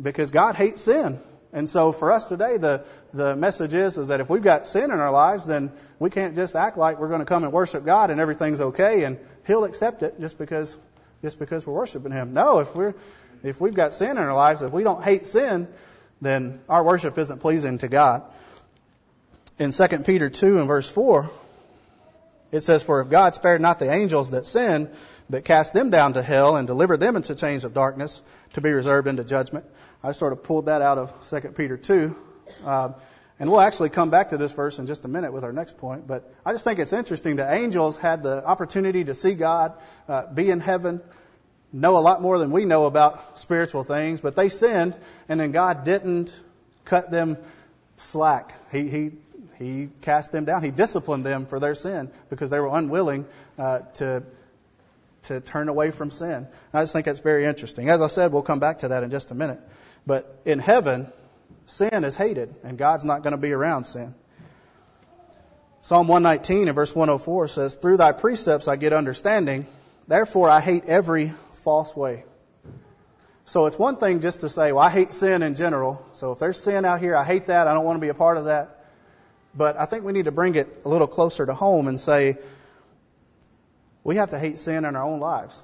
Because 0.00 0.30
God 0.30 0.54
hates 0.54 0.82
sin. 0.82 1.18
And 1.50 1.66
so 1.66 1.92
for 1.92 2.12
us 2.12 2.28
today, 2.28 2.58
the, 2.58 2.84
the 3.14 3.34
message 3.36 3.72
is, 3.72 3.96
is 3.96 4.08
that 4.08 4.20
if 4.20 4.28
we've 4.28 4.42
got 4.42 4.68
sin 4.68 4.84
in 4.84 5.00
our 5.00 5.10
lives, 5.10 5.46
then 5.46 5.72
we 5.98 6.10
can't 6.10 6.34
just 6.34 6.54
act 6.54 6.76
like 6.76 6.98
we're 6.98 7.08
going 7.08 7.20
to 7.20 7.26
come 7.26 7.42
and 7.42 7.52
worship 7.52 7.86
God 7.86 8.10
and 8.10 8.20
everything's 8.20 8.60
okay 8.60 9.04
and 9.04 9.18
He'll 9.46 9.64
accept 9.64 10.02
it 10.02 10.20
just 10.20 10.38
because, 10.38 10.76
just 11.22 11.38
because 11.38 11.66
we're 11.66 11.74
worshiping 11.74 12.12
Him. 12.12 12.34
No, 12.34 12.58
if 12.58 12.74
we're, 12.74 12.94
if 13.42 13.62
we've 13.62 13.74
got 13.74 13.94
sin 13.94 14.10
in 14.10 14.18
our 14.18 14.34
lives, 14.34 14.60
if 14.60 14.72
we 14.72 14.82
don't 14.82 15.02
hate 15.02 15.26
sin, 15.26 15.68
then 16.20 16.60
our 16.68 16.84
worship 16.84 17.16
isn't 17.16 17.38
pleasing 17.38 17.78
to 17.78 17.88
God. 17.88 18.24
In 19.58 19.72
2 19.72 19.88
Peter 20.00 20.28
2 20.28 20.58
and 20.58 20.68
verse 20.68 20.90
4, 20.90 21.30
it 22.52 22.60
says, 22.60 22.82
For 22.82 23.00
if 23.00 23.08
God 23.08 23.34
spared 23.34 23.60
not 23.60 23.78
the 23.78 23.90
angels 23.90 24.30
that 24.30 24.46
sinned, 24.46 24.90
but 25.28 25.44
cast 25.44 25.72
them 25.72 25.90
down 25.90 26.12
to 26.12 26.22
hell 26.22 26.56
and 26.56 26.66
delivered 26.66 27.00
them 27.00 27.16
into 27.16 27.34
chains 27.34 27.64
of 27.64 27.74
darkness 27.74 28.22
to 28.52 28.60
be 28.60 28.70
reserved 28.70 29.08
into 29.08 29.24
judgment. 29.24 29.64
I 30.04 30.12
sort 30.12 30.32
of 30.32 30.42
pulled 30.42 30.66
that 30.66 30.82
out 30.82 30.98
of 30.98 31.28
2 31.28 31.48
Peter 31.50 31.76
2. 31.76 32.14
Uh, 32.64 32.92
and 33.40 33.50
we'll 33.50 33.60
actually 33.60 33.88
come 33.88 34.10
back 34.10 34.28
to 34.28 34.36
this 34.36 34.52
verse 34.52 34.78
in 34.78 34.86
just 34.86 35.04
a 35.04 35.08
minute 35.08 35.32
with 35.32 35.42
our 35.42 35.52
next 35.52 35.78
point. 35.78 36.06
But 36.06 36.32
I 36.44 36.52
just 36.52 36.64
think 36.64 36.78
it's 36.78 36.92
interesting 36.92 37.36
that 37.36 37.54
angels 37.54 37.96
had 37.96 38.22
the 38.22 38.44
opportunity 38.46 39.04
to 39.04 39.14
see 39.14 39.34
God, 39.34 39.72
uh, 40.06 40.26
be 40.26 40.50
in 40.50 40.60
heaven, 40.60 41.00
know 41.72 41.96
a 41.96 42.00
lot 42.00 42.20
more 42.20 42.38
than 42.38 42.50
we 42.50 42.66
know 42.66 42.84
about 42.84 43.38
spiritual 43.38 43.84
things, 43.84 44.20
but 44.20 44.36
they 44.36 44.48
sinned, 44.48 44.98
and 45.28 45.40
then 45.40 45.50
God 45.50 45.84
didn't 45.84 46.32
cut 46.84 47.10
them 47.10 47.38
slack. 47.96 48.54
He, 48.70 48.88
he 48.88 49.10
he 49.58 49.88
cast 50.00 50.32
them 50.32 50.44
down. 50.44 50.62
He 50.62 50.70
disciplined 50.70 51.24
them 51.24 51.46
for 51.46 51.60
their 51.60 51.74
sin 51.74 52.10
because 52.30 52.50
they 52.50 52.60
were 52.60 52.70
unwilling 52.76 53.26
uh, 53.58 53.80
to 53.94 54.22
to 55.22 55.40
turn 55.40 55.68
away 55.68 55.90
from 55.90 56.10
sin. 56.10 56.32
And 56.32 56.48
I 56.72 56.82
just 56.82 56.92
think 56.92 57.06
that's 57.06 57.20
very 57.20 57.44
interesting. 57.44 57.88
As 57.88 58.02
I 58.02 58.08
said, 58.08 58.32
we'll 58.32 58.42
come 58.42 58.58
back 58.58 58.80
to 58.80 58.88
that 58.88 59.02
in 59.02 59.10
just 59.10 59.30
a 59.30 59.34
minute. 59.34 59.60
But 60.06 60.40
in 60.44 60.58
heaven, 60.58 61.12
sin 61.66 62.04
is 62.04 62.16
hated, 62.16 62.54
and 62.64 62.76
God's 62.76 63.04
not 63.04 63.22
going 63.22 63.32
to 63.32 63.38
be 63.38 63.52
around 63.52 63.84
sin. 63.84 64.14
Psalm 65.82 66.08
119 66.08 66.68
and 66.68 66.74
verse 66.74 66.94
104 66.94 67.48
says, 67.48 67.74
Through 67.74 67.96
thy 67.96 68.12
precepts 68.12 68.68
I 68.68 68.76
get 68.76 68.92
understanding, 68.92 69.66
therefore 70.08 70.48
I 70.48 70.60
hate 70.60 70.84
every 70.86 71.34
false 71.54 71.94
way. 71.94 72.24
So 73.44 73.66
it's 73.66 73.78
one 73.78 73.96
thing 73.96 74.20
just 74.20 74.42
to 74.42 74.48
say, 74.48 74.70
well, 74.72 74.84
I 74.84 74.90
hate 74.90 75.12
sin 75.12 75.42
in 75.42 75.56
general. 75.56 76.04
So 76.12 76.32
if 76.32 76.38
there's 76.38 76.56
sin 76.56 76.84
out 76.84 77.00
here, 77.00 77.16
I 77.16 77.24
hate 77.24 77.46
that. 77.46 77.66
I 77.66 77.74
don't 77.74 77.84
want 77.84 77.96
to 77.96 78.00
be 78.00 78.08
a 78.08 78.14
part 78.14 78.38
of 78.38 78.44
that. 78.44 78.81
But 79.54 79.78
I 79.78 79.86
think 79.86 80.04
we 80.04 80.12
need 80.12 80.24
to 80.24 80.32
bring 80.32 80.54
it 80.54 80.82
a 80.84 80.88
little 80.88 81.06
closer 81.06 81.44
to 81.44 81.54
home 81.54 81.88
and 81.88 82.00
say 82.00 82.38
we 84.04 84.16
have 84.16 84.30
to 84.30 84.38
hate 84.38 84.58
sin 84.58 84.84
in 84.84 84.96
our 84.96 85.04
own 85.04 85.20
lives. 85.20 85.62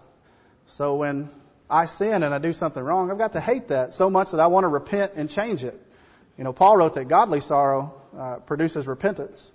So 0.66 0.96
when 0.96 1.30
I 1.70 1.86
sin 1.86 2.22
and 2.22 2.34
I 2.34 2.38
do 2.38 2.52
something 2.52 2.82
wrong, 2.82 3.10
I've 3.10 3.18
got 3.18 3.32
to 3.32 3.40
hate 3.40 3.68
that 3.68 3.92
so 3.92 4.10
much 4.10 4.32
that 4.32 4.40
I 4.40 4.48
want 4.48 4.64
to 4.64 4.68
repent 4.68 5.12
and 5.16 5.28
change 5.28 5.64
it. 5.64 5.80
You 6.36 6.44
know, 6.44 6.52
Paul 6.52 6.76
wrote 6.76 6.94
that 6.94 7.08
godly 7.08 7.40
sorrow 7.40 7.94
uh, 8.16 8.36
produces 8.36 8.86
repentance. 8.86 9.50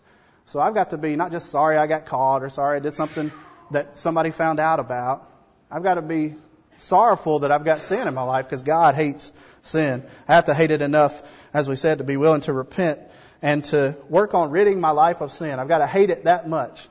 So 0.46 0.60
I've 0.60 0.74
got 0.74 0.90
to 0.90 0.98
be 0.98 1.16
not 1.16 1.32
just 1.32 1.50
sorry 1.50 1.78
I 1.78 1.88
got 1.88 2.06
caught 2.06 2.44
or 2.44 2.50
sorry 2.50 2.78
I 2.78 2.80
did 2.80 2.94
something 2.94 3.32
that 3.72 3.98
somebody 3.98 4.32
found 4.32 4.60
out 4.60 4.80
about. 4.80 5.30
I've 5.72 5.84
got 5.84 5.96
to 5.96 6.02
be 6.02 6.36
sorrowful 6.76 7.40
that 7.40 7.52
I've 7.52 7.64
got 7.64 7.82
sin 7.82 8.08
in 8.08 8.14
my 8.14 8.24
life 8.24 8.46
because 8.46 8.64
God 8.64 8.96
hates 8.96 9.32
sin. 9.62 10.04
I 10.28 10.34
have 10.34 10.46
to 10.46 10.54
hate 10.54 10.72
it 10.72 10.82
enough, 10.82 11.22
as 11.54 11.70
we 11.70 11.76
said, 11.76 12.00
to 12.00 12.04
be 12.04 12.18
willing 12.18 12.42
to 12.42 12.54
repent 12.54 13.00
and 13.44 13.66
to 13.66 13.98
work 14.08 14.34
on 14.34 14.52
ridding 14.52 14.80
my 14.80 14.92
life 14.92 15.20
of 15.20 15.34
sin. 15.34 15.60
I've 15.60 15.68
got 15.68 15.80
to 15.80 15.86
hate 15.86 16.10
it 16.10 16.24
that 16.24 16.48
much. 16.48 16.88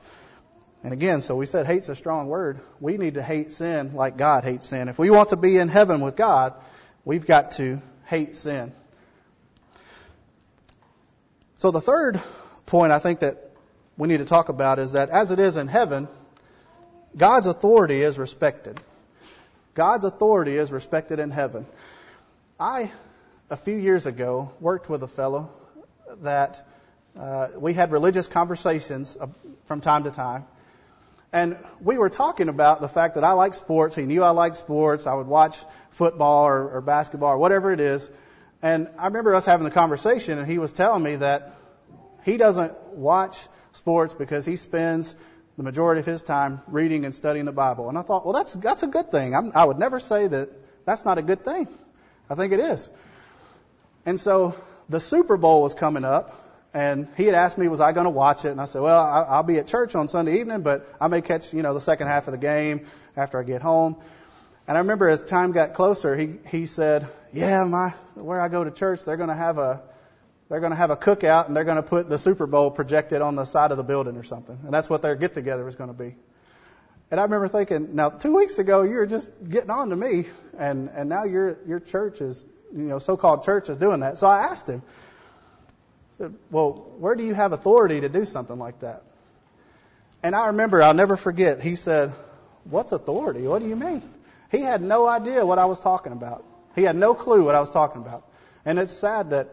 And 0.83 0.93
again, 0.93 1.21
so 1.21 1.35
we 1.35 1.47
said 1.47 1.65
hate's 1.65 1.89
a 1.89 1.95
strong 1.95 2.27
word. 2.27 2.59
We 2.79 2.97
need 2.97 3.15
to 3.15 3.23
hate 3.23 3.51
sin 3.51 3.95
like 3.95 4.17
God 4.17 4.43
hates 4.43 4.67
sin. 4.67 4.87
If 4.87 4.99
we 4.99 5.09
want 5.09 5.29
to 5.29 5.35
be 5.35 5.57
in 5.57 5.67
heaven 5.67 5.99
with 5.99 6.15
God, 6.15 6.53
we've 7.03 7.25
got 7.25 7.53
to 7.53 7.81
hate 8.05 8.37
sin. 8.37 8.71
So 11.55 11.71
the 11.71 11.81
third 11.81 12.21
point 12.67 12.91
I 12.91 12.99
think 12.99 13.21
that 13.21 13.49
we 13.97 14.07
need 14.07 14.17
to 14.17 14.25
talk 14.25 14.49
about 14.49 14.77
is 14.77 14.91
that 14.91 15.09
as 15.09 15.31
it 15.31 15.39
is 15.39 15.57
in 15.57 15.67
heaven, 15.67 16.07
God's 17.17 17.47
authority 17.47 18.03
is 18.03 18.19
respected. 18.19 18.79
God's 19.73 20.05
authority 20.05 20.55
is 20.55 20.71
respected 20.71 21.17
in 21.17 21.31
heaven. 21.31 21.65
I, 22.59 22.91
a 23.49 23.57
few 23.57 23.75
years 23.75 24.05
ago, 24.05 24.51
worked 24.59 24.87
with 24.87 25.01
a 25.01 25.07
fellow 25.07 25.49
that 26.21 26.65
uh, 27.17 27.49
we 27.57 27.73
had 27.73 27.91
religious 27.91 28.27
conversations 28.27 29.17
uh, 29.19 29.27
from 29.65 29.81
time 29.81 30.03
to 30.03 30.11
time. 30.11 30.45
And 31.31 31.57
we 31.81 31.97
were 31.97 32.09
talking 32.09 32.47
about 32.47 32.79
the 32.79 32.87
fact 32.87 33.15
that 33.15 33.23
I 33.23 33.31
like 33.31 33.55
sports. 33.55 33.95
He 33.95 34.03
knew 34.03 34.23
I 34.23 34.29
liked 34.29 34.57
sports. 34.57 35.07
I 35.07 35.15
would 35.15 35.27
watch 35.27 35.57
football 35.89 36.45
or, 36.45 36.69
or 36.69 36.81
basketball 36.81 37.33
or 37.33 37.37
whatever 37.37 37.71
it 37.71 37.79
is. 37.79 38.07
And 38.61 38.87
I 38.99 39.07
remember 39.07 39.33
us 39.33 39.45
having 39.45 39.65
the 39.65 39.71
conversation, 39.71 40.37
and 40.37 40.47
he 40.47 40.57
was 40.57 40.71
telling 40.71 41.03
me 41.03 41.17
that 41.17 41.55
he 42.23 42.37
doesn't 42.37 42.73
watch 42.93 43.47
sports 43.73 44.13
because 44.13 44.45
he 44.45 44.55
spends 44.55 45.15
the 45.57 45.63
majority 45.63 45.99
of 45.99 46.05
his 46.05 46.23
time 46.23 46.61
reading 46.67 47.03
and 47.05 47.13
studying 47.13 47.45
the 47.45 47.51
Bible. 47.51 47.89
And 47.89 47.97
I 47.97 48.03
thought, 48.03 48.25
well, 48.25 48.33
that's 48.33 48.53
that's 48.53 48.83
a 48.83 48.87
good 48.87 49.11
thing. 49.11 49.35
I'm, 49.35 49.51
I 49.55 49.65
would 49.65 49.77
never 49.77 49.99
say 49.99 50.27
that 50.27 50.49
that's 50.85 51.03
not 51.03 51.17
a 51.17 51.21
good 51.21 51.43
thing. 51.43 51.67
I 52.29 52.35
think 52.35 52.53
it 52.53 52.59
is. 52.59 52.89
And 54.05 54.19
so 54.19 54.55
the 54.89 54.99
Super 54.99 55.37
Bowl 55.37 55.61
was 55.61 55.73
coming 55.73 56.05
up, 56.05 56.39
and 56.73 57.07
he 57.17 57.25
had 57.25 57.35
asked 57.35 57.57
me, 57.57 57.67
was 57.67 57.79
I 57.79 57.91
going 57.91 58.05
to 58.05 58.09
watch 58.09 58.45
it? 58.45 58.49
And 58.49 58.59
I 58.59 58.65
said, 58.65 58.81
well, 58.81 58.99
I'll 58.99 59.43
be 59.43 59.59
at 59.59 59.67
church 59.67 59.95
on 59.95 60.07
Sunday 60.07 60.39
evening, 60.39 60.61
but 60.61 60.87
I 60.99 61.07
may 61.07 61.21
catch, 61.21 61.53
you 61.53 61.61
know, 61.61 61.73
the 61.73 61.81
second 61.81 62.07
half 62.07 62.27
of 62.27 62.31
the 62.31 62.39
game 62.39 62.87
after 63.15 63.39
I 63.39 63.43
get 63.43 63.61
home. 63.61 63.95
And 64.67 64.77
I 64.77 64.81
remember 64.81 65.07
as 65.09 65.21
time 65.21 65.51
got 65.51 65.73
closer, 65.73 66.15
he, 66.15 66.35
he 66.47 66.65
said, 66.65 67.07
yeah, 67.31 67.63
my, 67.65 67.89
where 68.15 68.39
I 68.39 68.47
go 68.47 68.63
to 68.63 68.71
church, 68.71 69.03
they're 69.03 69.17
going 69.17 69.29
to 69.29 69.35
have 69.35 69.57
a, 69.57 69.83
they're 70.49 70.61
going 70.61 70.71
to 70.71 70.77
have 70.77 70.89
a 70.89 70.95
cookout 70.95 71.47
and 71.47 71.55
they're 71.55 71.63
going 71.63 71.77
to 71.77 71.83
put 71.83 72.09
the 72.09 72.17
Super 72.17 72.47
Bowl 72.47 72.71
projected 72.71 73.21
on 73.21 73.35
the 73.35 73.45
side 73.45 73.71
of 73.71 73.77
the 73.77 73.83
building 73.83 74.17
or 74.17 74.23
something. 74.23 74.57
And 74.63 74.73
that's 74.73 74.89
what 74.89 75.01
their 75.01 75.15
get 75.15 75.33
together 75.33 75.67
is 75.67 75.75
going 75.75 75.89
to 75.89 75.97
be. 75.97 76.15
And 77.11 77.19
I 77.19 77.23
remember 77.23 77.49
thinking, 77.49 77.95
now 77.95 78.09
two 78.09 78.35
weeks 78.35 78.57
ago 78.57 78.83
you 78.83 78.95
were 78.95 79.05
just 79.05 79.31
getting 79.47 79.69
on 79.69 79.89
to 79.89 79.95
me 79.95 80.25
and, 80.57 80.89
and 80.89 81.09
now 81.09 81.25
your, 81.25 81.57
your 81.67 81.79
church 81.79 82.21
is, 82.21 82.45
you 82.75 82.83
know, 82.83 82.99
so-called 82.99 83.43
church 83.43 83.69
is 83.69 83.77
doing 83.77 83.99
that. 84.01 84.17
So 84.17 84.27
I 84.27 84.43
asked 84.43 84.67
him, 84.67 84.81
said, 86.17 86.33
well, 86.51 86.71
where 86.97 87.15
do 87.15 87.23
you 87.23 87.33
have 87.33 87.53
authority 87.53 88.01
to 88.01 88.09
do 88.09 88.25
something 88.25 88.57
like 88.57 88.79
that? 88.79 89.03
And 90.21 90.35
I 90.35 90.47
remember, 90.47 90.81
I'll 90.81 90.93
never 90.93 91.17
forget, 91.17 91.61
he 91.61 91.75
said, 91.75 92.13
what's 92.63 92.91
authority? 92.91 93.47
What 93.47 93.61
do 93.61 93.67
you 93.67 93.75
mean? 93.75 94.01
He 94.51 94.59
had 94.59 94.81
no 94.81 95.07
idea 95.07 95.45
what 95.45 95.59
I 95.59 95.65
was 95.65 95.79
talking 95.79 96.13
about. 96.13 96.45
He 96.75 96.83
had 96.83 96.95
no 96.95 97.13
clue 97.13 97.43
what 97.43 97.55
I 97.55 97.59
was 97.59 97.69
talking 97.69 98.01
about. 98.01 98.27
And 98.65 98.79
it's 98.79 98.91
sad 98.91 99.31
that 99.31 99.49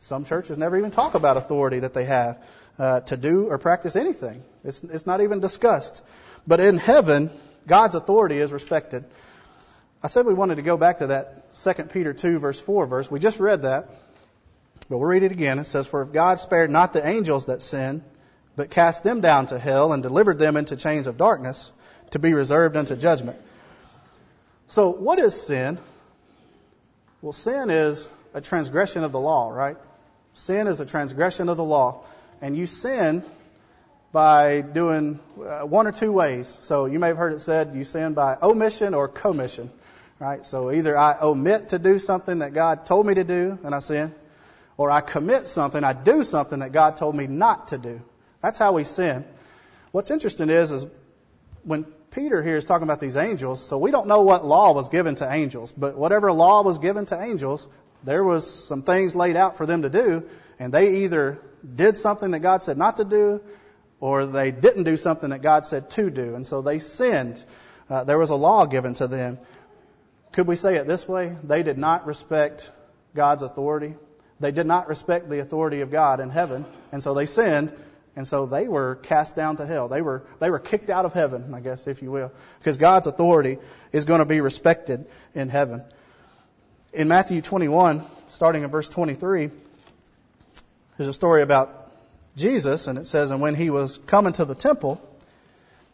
some 0.00 0.24
churches 0.24 0.58
never 0.58 0.76
even 0.76 0.90
talk 0.90 1.14
about 1.14 1.36
authority 1.36 1.80
that 1.80 1.94
they 1.94 2.04
have 2.04 2.42
uh, 2.78 3.00
to 3.00 3.16
do 3.16 3.46
or 3.48 3.58
practice 3.58 3.96
anything. 3.96 4.42
It's, 4.64 4.84
it's 4.84 5.06
not 5.06 5.20
even 5.20 5.40
discussed. 5.40 6.02
But 6.46 6.60
in 6.60 6.76
heaven, 6.76 7.30
God's 7.66 7.94
authority 7.94 8.38
is 8.38 8.52
respected. 8.52 9.04
I 10.04 10.06
said 10.06 10.26
we 10.26 10.34
wanted 10.34 10.56
to 10.56 10.62
go 10.62 10.76
back 10.76 10.98
to 10.98 11.06
that 11.06 11.54
2 11.54 11.72
Peter 11.84 12.12
2 12.12 12.38
verse 12.38 12.60
4 12.60 12.86
verse. 12.86 13.10
We 13.10 13.20
just 13.20 13.40
read 13.40 13.62
that. 13.62 13.88
But 14.90 14.98
we'll 14.98 15.08
read 15.08 15.22
it 15.22 15.32
again. 15.32 15.58
It 15.58 15.64
says, 15.64 15.86
For 15.86 16.02
if 16.02 16.12
God 16.12 16.40
spared 16.40 16.70
not 16.70 16.92
the 16.92 17.06
angels 17.06 17.46
that 17.46 17.62
sinned, 17.62 18.02
but 18.54 18.70
cast 18.70 19.02
them 19.02 19.22
down 19.22 19.46
to 19.46 19.58
hell 19.58 19.94
and 19.94 20.02
delivered 20.02 20.38
them 20.38 20.58
into 20.58 20.76
chains 20.76 21.06
of 21.06 21.16
darkness 21.16 21.72
to 22.10 22.18
be 22.18 22.34
reserved 22.34 22.76
unto 22.76 22.96
judgment. 22.96 23.38
So 24.68 24.90
what 24.90 25.18
is 25.18 25.40
sin? 25.40 25.78
Well, 27.22 27.32
sin 27.32 27.70
is 27.70 28.06
a 28.34 28.42
transgression 28.42 29.04
of 29.04 29.12
the 29.12 29.20
law, 29.20 29.48
right? 29.48 29.78
Sin 30.34 30.66
is 30.66 30.80
a 30.80 30.86
transgression 30.86 31.48
of 31.48 31.56
the 31.56 31.64
law. 31.64 32.04
And 32.42 32.54
you 32.54 32.66
sin 32.66 33.24
by 34.12 34.60
doing 34.60 35.18
uh, 35.42 35.62
one 35.62 35.86
or 35.86 35.92
two 35.92 36.12
ways. 36.12 36.58
So 36.60 36.84
you 36.84 36.98
may 36.98 37.08
have 37.08 37.16
heard 37.16 37.32
it 37.32 37.40
said 37.40 37.74
you 37.74 37.84
sin 37.84 38.12
by 38.12 38.36
omission 38.42 38.92
or 38.92 39.08
commission, 39.08 39.70
right? 40.18 40.46
So 40.46 40.70
either 40.70 40.96
I 40.96 41.16
omit 41.20 41.70
to 41.70 41.78
do 41.78 41.98
something 41.98 42.38
that 42.38 42.52
God 42.52 42.86
told 42.86 43.06
me 43.06 43.14
to 43.14 43.24
do 43.24 43.58
and 43.64 43.74
I 43.74 43.78
sin, 43.80 44.14
or 44.76 44.90
I 44.90 45.00
commit 45.00 45.48
something, 45.48 45.82
I 45.82 45.92
do 45.92 46.24
something 46.24 46.60
that 46.60 46.72
God 46.72 46.96
told 46.96 47.14
me 47.14 47.26
not 47.26 47.68
to 47.68 47.78
do. 47.78 48.00
That's 48.40 48.58
how 48.58 48.72
we 48.72 48.84
sin. 48.84 49.24
What's 49.92 50.10
interesting 50.10 50.50
is, 50.50 50.72
is 50.72 50.86
when 51.62 51.84
Peter 52.10 52.42
here 52.42 52.56
is 52.56 52.64
talking 52.64 52.84
about 52.84 53.00
these 53.00 53.16
angels, 53.16 53.62
so 53.64 53.78
we 53.78 53.90
don't 53.90 54.06
know 54.06 54.22
what 54.22 54.44
law 54.44 54.72
was 54.72 54.88
given 54.88 55.14
to 55.16 55.32
angels, 55.32 55.72
but 55.72 55.96
whatever 55.96 56.32
law 56.32 56.62
was 56.62 56.78
given 56.78 57.06
to 57.06 57.20
angels, 57.20 57.66
there 58.04 58.22
was 58.22 58.48
some 58.48 58.82
things 58.82 59.14
laid 59.14 59.36
out 59.36 59.56
for 59.56 59.66
them 59.66 59.82
to 59.82 59.88
do, 59.88 60.24
and 60.58 60.72
they 60.72 61.04
either 61.04 61.40
did 61.74 61.96
something 61.96 62.32
that 62.32 62.40
God 62.40 62.62
said 62.62 62.76
not 62.76 62.98
to 62.98 63.04
do, 63.04 63.40
or 64.00 64.26
they 64.26 64.50
didn't 64.50 64.84
do 64.84 64.96
something 64.96 65.30
that 65.30 65.42
God 65.42 65.64
said 65.64 65.90
to 65.90 66.10
do, 66.10 66.34
and 66.34 66.46
so 66.46 66.60
they 66.60 66.78
sinned. 66.78 67.42
Uh, 67.88 68.04
there 68.04 68.18
was 68.18 68.30
a 68.30 68.36
law 68.36 68.66
given 68.66 68.94
to 68.94 69.06
them. 69.06 69.38
Could 70.34 70.48
we 70.48 70.56
say 70.56 70.74
it 70.74 70.88
this 70.88 71.06
way? 71.06 71.36
They 71.44 71.62
did 71.62 71.78
not 71.78 72.06
respect 72.06 72.68
God's 73.14 73.44
authority. 73.44 73.94
They 74.40 74.50
did 74.50 74.66
not 74.66 74.88
respect 74.88 75.30
the 75.30 75.38
authority 75.38 75.80
of 75.80 75.92
God 75.92 76.18
in 76.18 76.28
heaven, 76.28 76.64
and 76.90 77.00
so 77.00 77.14
they 77.14 77.26
sinned, 77.26 77.72
and 78.16 78.26
so 78.26 78.44
they 78.44 78.66
were 78.66 78.96
cast 78.96 79.36
down 79.36 79.58
to 79.58 79.66
hell. 79.66 79.86
They 79.86 80.02
were, 80.02 80.24
they 80.40 80.50
were 80.50 80.58
kicked 80.58 80.90
out 80.90 81.04
of 81.04 81.12
heaven, 81.12 81.54
I 81.54 81.60
guess, 81.60 81.86
if 81.86 82.02
you 82.02 82.10
will. 82.10 82.32
Because 82.58 82.78
God's 82.78 83.06
authority 83.06 83.58
is 83.92 84.06
going 84.06 84.18
to 84.18 84.24
be 84.24 84.40
respected 84.40 85.06
in 85.36 85.50
heaven. 85.50 85.84
In 86.92 87.06
Matthew 87.06 87.40
21, 87.40 88.04
starting 88.28 88.64
in 88.64 88.70
verse 88.70 88.88
23, 88.88 89.50
there's 90.98 91.08
a 91.08 91.14
story 91.14 91.42
about 91.42 91.92
Jesus, 92.36 92.88
and 92.88 92.98
it 92.98 93.06
says, 93.06 93.30
And 93.30 93.40
when 93.40 93.54
he 93.54 93.70
was 93.70 93.98
coming 93.98 94.32
to 94.32 94.44
the 94.44 94.56
temple, 94.56 95.00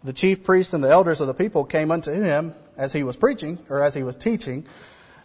the 0.02 0.14
chief 0.14 0.44
priests 0.44 0.72
and 0.72 0.82
the 0.82 0.88
elders 0.88 1.20
of 1.20 1.26
the 1.26 1.34
people 1.34 1.64
came 1.64 1.90
unto 1.90 2.10
him 2.10 2.54
as 2.80 2.94
he 2.94 3.04
was 3.04 3.14
preaching, 3.14 3.58
or 3.68 3.82
as 3.82 3.92
he 3.92 4.02
was 4.02 4.16
teaching, 4.16 4.64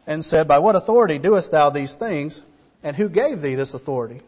and 0.06 0.26
said, 0.26 0.46
By 0.46 0.60
what 0.60 0.76
authority 0.76 1.20
doest 1.20 1.52
thou 1.52 1.70
these 1.70 1.94
things? 1.94 2.42
And 2.84 2.98
who 2.98 3.08
gave 3.08 3.42
thee 3.42 3.56
this 3.56 3.74
authority? 3.74 4.20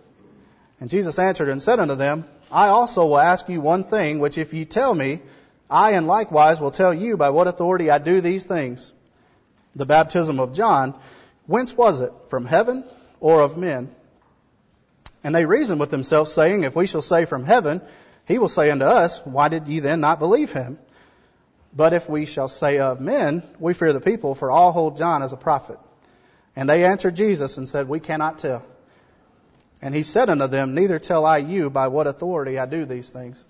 And 0.79 0.89
Jesus 0.89 1.19
answered 1.19 1.49
and 1.49 1.61
said 1.61 1.79
unto 1.79 1.95
them, 1.95 2.23
I 2.49 2.69
also 2.69 3.05
will 3.05 3.19
ask 3.19 3.49
you 3.49 3.59
one 3.59 3.83
thing, 3.83 4.19
which 4.19 4.37
if 4.37 4.53
ye 4.53 4.63
tell 4.63 4.95
me, 4.95 5.19
I 5.69 5.91
and 5.91 6.07
likewise 6.07 6.61
will 6.61 6.71
tell 6.71 6.93
you 6.93 7.17
by 7.17 7.31
what 7.31 7.47
authority 7.47 7.91
I 7.91 7.97
do 7.97 8.21
these 8.21 8.45
things. 8.45 8.93
The 9.75 9.85
baptism 9.85 10.39
of 10.39 10.53
John, 10.53 10.95
whence 11.47 11.75
was 11.75 11.99
it? 11.99 12.13
From 12.29 12.45
heaven 12.45 12.85
or 13.19 13.41
of 13.41 13.57
men? 13.57 13.93
And 15.21 15.35
they 15.35 15.45
reasoned 15.45 15.81
with 15.81 15.91
themselves, 15.91 16.31
saying, 16.31 16.63
If 16.63 16.77
we 16.77 16.87
shall 16.87 17.01
say 17.01 17.25
from 17.25 17.43
heaven, 17.43 17.81
he 18.25 18.39
will 18.39 18.47
say 18.47 18.71
unto 18.71 18.85
us, 18.85 19.19
Why 19.25 19.49
did 19.49 19.67
ye 19.67 19.79
then 19.81 19.99
not 19.99 20.19
believe 20.19 20.53
him? 20.53 20.79
But 21.75 21.93
if 21.93 22.09
we 22.09 22.25
shall 22.25 22.47
say 22.47 22.79
of 22.79 22.99
men, 23.01 23.43
we 23.59 23.73
fear 23.73 23.93
the 23.93 24.01
people, 24.01 24.35
for 24.35 24.49
all 24.49 24.71
hold 24.71 24.97
John 24.97 25.21
as 25.21 25.33
a 25.33 25.37
prophet. 25.37 25.79
And 26.55 26.69
they 26.69 26.85
answered 26.85 27.15
Jesus 27.15 27.57
and 27.57 27.67
said, 27.67 27.87
We 27.87 27.99
cannot 27.99 28.39
tell. 28.39 28.65
And 29.81 29.93
he 29.93 30.03
said 30.03 30.29
unto 30.29 30.47
them, 30.47 30.73
Neither 30.73 30.99
tell 30.99 31.25
I 31.25 31.37
you 31.37 31.69
by 31.69 31.87
what 31.87 32.07
authority 32.07 32.57
I 32.57 32.65
do 32.65 32.85
these 32.85 33.09
things. 33.09 33.45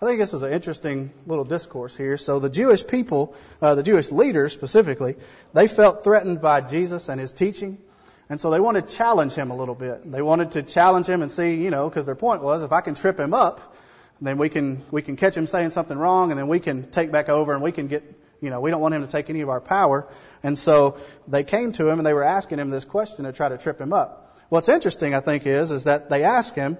I 0.00 0.06
think 0.06 0.18
this 0.18 0.34
is 0.34 0.42
an 0.42 0.52
interesting 0.52 1.12
little 1.26 1.44
discourse 1.44 1.96
here. 1.96 2.16
So 2.16 2.40
the 2.40 2.50
Jewish 2.50 2.84
people, 2.84 3.36
uh, 3.60 3.76
the 3.76 3.84
Jewish 3.84 4.10
leaders 4.10 4.52
specifically, 4.52 5.16
they 5.52 5.68
felt 5.68 6.02
threatened 6.02 6.40
by 6.40 6.60
Jesus 6.60 7.08
and 7.08 7.20
his 7.20 7.32
teaching. 7.32 7.78
And 8.28 8.40
so 8.40 8.50
they 8.50 8.58
wanted 8.58 8.88
to 8.88 8.96
challenge 8.96 9.34
him 9.34 9.50
a 9.50 9.56
little 9.56 9.74
bit. 9.74 10.10
They 10.10 10.22
wanted 10.22 10.52
to 10.52 10.62
challenge 10.62 11.06
him 11.06 11.22
and 11.22 11.30
see, 11.30 11.62
you 11.62 11.70
know, 11.70 11.88
because 11.88 12.06
their 12.06 12.16
point 12.16 12.42
was, 12.42 12.62
if 12.62 12.72
I 12.72 12.80
can 12.80 12.94
trip 12.94 13.20
him 13.20 13.32
up, 13.32 13.76
then 14.26 14.38
we 14.38 14.48
can, 14.48 14.82
we 14.90 15.02
can 15.02 15.16
catch 15.16 15.36
him 15.36 15.46
saying 15.46 15.70
something 15.70 15.98
wrong 15.98 16.30
and 16.30 16.38
then 16.38 16.48
we 16.48 16.60
can 16.60 16.90
take 16.90 17.10
back 17.10 17.28
over 17.28 17.52
and 17.52 17.62
we 17.62 17.72
can 17.72 17.88
get, 17.88 18.02
you 18.40 18.50
know, 18.50 18.60
we 18.60 18.70
don't 18.70 18.80
want 18.80 18.94
him 18.94 19.02
to 19.02 19.10
take 19.10 19.28
any 19.30 19.40
of 19.40 19.48
our 19.48 19.60
power. 19.60 20.06
And 20.42 20.58
so 20.58 20.96
they 21.28 21.44
came 21.44 21.72
to 21.72 21.88
him 21.88 21.98
and 21.98 22.06
they 22.06 22.14
were 22.14 22.22
asking 22.22 22.58
him 22.58 22.70
this 22.70 22.84
question 22.84 23.24
to 23.24 23.32
try 23.32 23.48
to 23.48 23.58
trip 23.58 23.80
him 23.80 23.92
up. 23.92 24.38
What's 24.48 24.68
interesting, 24.68 25.14
I 25.14 25.20
think, 25.20 25.46
is, 25.46 25.70
is 25.70 25.84
that 25.84 26.08
they 26.08 26.24
ask 26.24 26.54
him, 26.54 26.78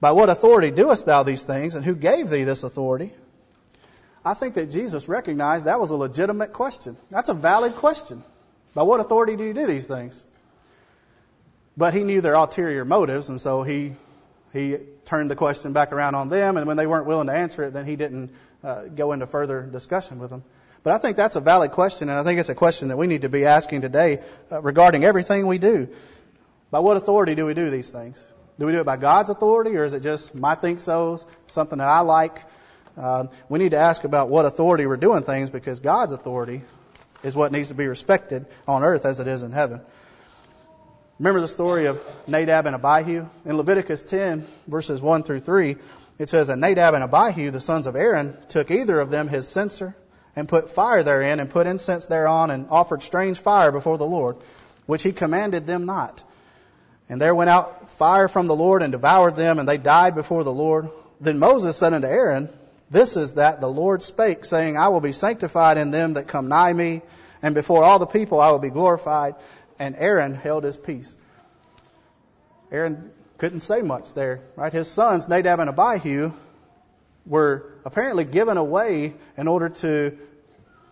by 0.00 0.12
what 0.12 0.30
authority 0.30 0.70
doest 0.70 1.04
thou 1.04 1.22
these 1.22 1.42
things, 1.42 1.74
and 1.74 1.84
who 1.84 1.94
gave 1.94 2.30
thee 2.30 2.44
this 2.44 2.62
authority? 2.62 3.12
I 4.24 4.34
think 4.34 4.54
that 4.54 4.70
Jesus 4.70 5.08
recognized 5.08 5.66
that 5.66 5.80
was 5.80 5.90
a 5.90 5.96
legitimate 5.96 6.52
question. 6.52 6.96
That's 7.10 7.28
a 7.28 7.34
valid 7.34 7.74
question. 7.76 8.22
By 8.74 8.84
what 8.84 9.00
authority 9.00 9.36
do 9.36 9.44
you 9.44 9.52
do 9.52 9.66
these 9.66 9.86
things? 9.86 10.24
But 11.76 11.94
he 11.94 12.04
knew 12.04 12.20
their 12.20 12.34
ulterior 12.34 12.84
motives, 12.84 13.28
and 13.28 13.40
so 13.40 13.62
he 13.62 13.94
he 14.52 14.78
turned 15.04 15.30
the 15.30 15.36
question 15.36 15.72
back 15.72 15.92
around 15.92 16.14
on 16.14 16.28
them. 16.28 16.56
And 16.56 16.66
when 16.66 16.76
they 16.76 16.86
weren't 16.86 17.06
willing 17.06 17.28
to 17.28 17.32
answer 17.32 17.64
it, 17.64 17.72
then 17.72 17.86
he 17.86 17.96
didn't 17.96 18.30
uh, 18.64 18.84
go 18.84 19.12
into 19.12 19.26
further 19.26 19.62
discussion 19.62 20.18
with 20.18 20.30
them. 20.30 20.44
But 20.82 20.94
I 20.94 20.98
think 20.98 21.16
that's 21.16 21.36
a 21.36 21.40
valid 21.40 21.72
question, 21.72 22.08
and 22.08 22.18
I 22.18 22.24
think 22.24 22.40
it's 22.40 22.48
a 22.48 22.54
question 22.54 22.88
that 22.88 22.96
we 22.96 23.06
need 23.06 23.22
to 23.22 23.28
be 23.28 23.44
asking 23.44 23.82
today 23.82 24.22
uh, 24.50 24.62
regarding 24.62 25.04
everything 25.04 25.46
we 25.46 25.58
do. 25.58 25.88
By 26.70 26.78
what 26.78 26.96
authority 26.96 27.34
do 27.34 27.44
we 27.44 27.52
do 27.52 27.68
these 27.68 27.90
things? 27.90 28.24
Do 28.58 28.66
we 28.66 28.72
do 28.72 28.80
it 28.80 28.84
by 28.84 28.96
God's 28.96 29.28
authority, 29.28 29.76
or 29.76 29.84
is 29.84 29.92
it 29.92 30.02
just 30.02 30.34
my 30.34 30.54
think 30.54 30.80
so's, 30.80 31.26
something 31.48 31.78
that 31.78 31.88
I 31.88 32.00
like? 32.00 32.44
Um, 32.96 33.28
we 33.48 33.58
need 33.58 33.70
to 33.70 33.78
ask 33.78 34.04
about 34.04 34.30
what 34.30 34.46
authority 34.46 34.86
we're 34.86 34.96
doing 34.96 35.22
things 35.22 35.50
because 35.50 35.80
God's 35.80 36.12
authority 36.12 36.62
is 37.22 37.36
what 37.36 37.52
needs 37.52 37.68
to 37.68 37.74
be 37.74 37.86
respected 37.86 38.46
on 38.66 38.82
earth 38.82 39.04
as 39.04 39.20
it 39.20 39.26
is 39.26 39.42
in 39.42 39.52
heaven. 39.52 39.82
Remember 41.20 41.42
the 41.42 41.48
story 41.48 41.84
of 41.84 42.02
Nadab 42.26 42.64
and 42.64 42.74
Abihu? 42.74 43.26
In 43.44 43.58
Leviticus 43.58 44.02
10, 44.04 44.46
verses 44.66 45.02
1 45.02 45.22
through 45.22 45.40
3, 45.40 45.76
It 46.18 46.30
says, 46.30 46.48
And 46.48 46.62
Nadab 46.62 46.94
and 46.94 47.04
Abihu, 47.04 47.50
the 47.50 47.60
sons 47.60 47.86
of 47.86 47.94
Aaron, 47.94 48.38
took 48.48 48.70
either 48.70 48.98
of 48.98 49.10
them 49.10 49.28
his 49.28 49.46
censer, 49.46 49.94
and 50.34 50.48
put 50.48 50.70
fire 50.70 51.02
therein, 51.02 51.38
and 51.38 51.50
put 51.50 51.66
incense 51.66 52.06
thereon, 52.06 52.50
and 52.50 52.68
offered 52.70 53.02
strange 53.02 53.38
fire 53.38 53.70
before 53.70 53.98
the 53.98 54.06
Lord, 54.06 54.38
which 54.86 55.02
he 55.02 55.12
commanded 55.12 55.66
them 55.66 55.84
not. 55.84 56.22
And 57.10 57.20
there 57.20 57.34
went 57.34 57.50
out 57.50 57.90
fire 57.98 58.26
from 58.26 58.46
the 58.46 58.56
Lord, 58.56 58.80
and 58.80 58.90
devoured 58.90 59.36
them, 59.36 59.58
and 59.58 59.68
they 59.68 59.76
died 59.76 60.14
before 60.14 60.42
the 60.42 60.50
Lord. 60.50 60.88
Then 61.20 61.38
Moses 61.38 61.76
said 61.76 61.92
unto 61.92 62.08
Aaron, 62.08 62.48
This 62.90 63.18
is 63.18 63.34
that 63.34 63.60
the 63.60 63.68
Lord 63.68 64.02
spake, 64.02 64.46
saying, 64.46 64.78
I 64.78 64.88
will 64.88 65.02
be 65.02 65.12
sanctified 65.12 65.76
in 65.76 65.90
them 65.90 66.14
that 66.14 66.28
come 66.28 66.48
nigh 66.48 66.72
me, 66.72 67.02
and 67.42 67.54
before 67.54 67.84
all 67.84 67.98
the 67.98 68.06
people 68.06 68.40
I 68.40 68.50
will 68.52 68.58
be 68.58 68.70
glorified. 68.70 69.34
And 69.80 69.96
Aaron 69.98 70.34
held 70.34 70.62
his 70.62 70.76
peace. 70.76 71.16
Aaron 72.70 73.10
couldn't 73.38 73.60
say 73.60 73.82
much 73.82 74.14
there, 74.14 74.42
right? 74.54 74.72
His 74.72 74.88
sons, 74.88 75.26
Nadab 75.26 75.58
and 75.58 75.70
Abihu, 75.70 76.32
were 77.26 77.72
apparently 77.84 78.24
given 78.24 78.56
away 78.58 79.14
in 79.36 79.48
order 79.48 79.70
to 79.70 80.18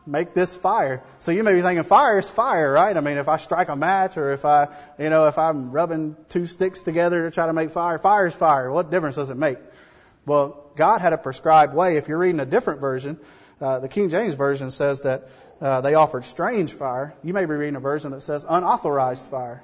make 0.06 0.32
this 0.32 0.56
fire. 0.56 1.02
So 1.18 1.32
you 1.32 1.44
may 1.44 1.54
be 1.54 1.60
thinking, 1.60 1.84
fire 1.84 2.18
is 2.18 2.28
fire, 2.28 2.72
right? 2.72 2.96
I 2.96 3.00
mean, 3.00 3.18
if 3.18 3.28
I 3.28 3.36
strike 3.36 3.68
a 3.68 3.76
match 3.76 4.16
or 4.16 4.32
if 4.32 4.44
I, 4.44 4.68
you 4.98 5.10
know, 5.10 5.28
if 5.28 5.36
I'm 5.38 5.70
rubbing 5.70 6.16
two 6.30 6.46
sticks 6.46 6.82
together 6.82 7.24
to 7.24 7.30
try 7.30 7.46
to 7.46 7.52
make 7.52 7.70
fire, 7.70 7.98
fire 7.98 8.26
is 8.26 8.34
fire. 8.34 8.72
What 8.72 8.90
difference 8.90 9.16
does 9.16 9.28
it 9.28 9.36
make? 9.36 9.58
Well, 10.24 10.64
God 10.76 11.00
had 11.00 11.12
a 11.12 11.18
prescribed 11.18 11.74
way. 11.74 11.96
If 11.98 12.08
you're 12.08 12.18
reading 12.18 12.40
a 12.40 12.46
different 12.46 12.80
version, 12.80 13.18
uh, 13.60 13.80
the 13.80 13.88
King 13.88 14.08
James 14.08 14.34
Version 14.34 14.70
says 14.70 15.02
that 15.02 15.28
uh, 15.60 15.80
they 15.80 15.94
offered 15.94 16.24
strange 16.24 16.72
fire. 16.72 17.14
You 17.22 17.34
may 17.34 17.44
be 17.44 17.52
reading 17.52 17.76
a 17.76 17.80
version 17.80 18.12
that 18.12 18.22
says 18.22 18.44
unauthorized 18.48 19.26
fire. 19.26 19.62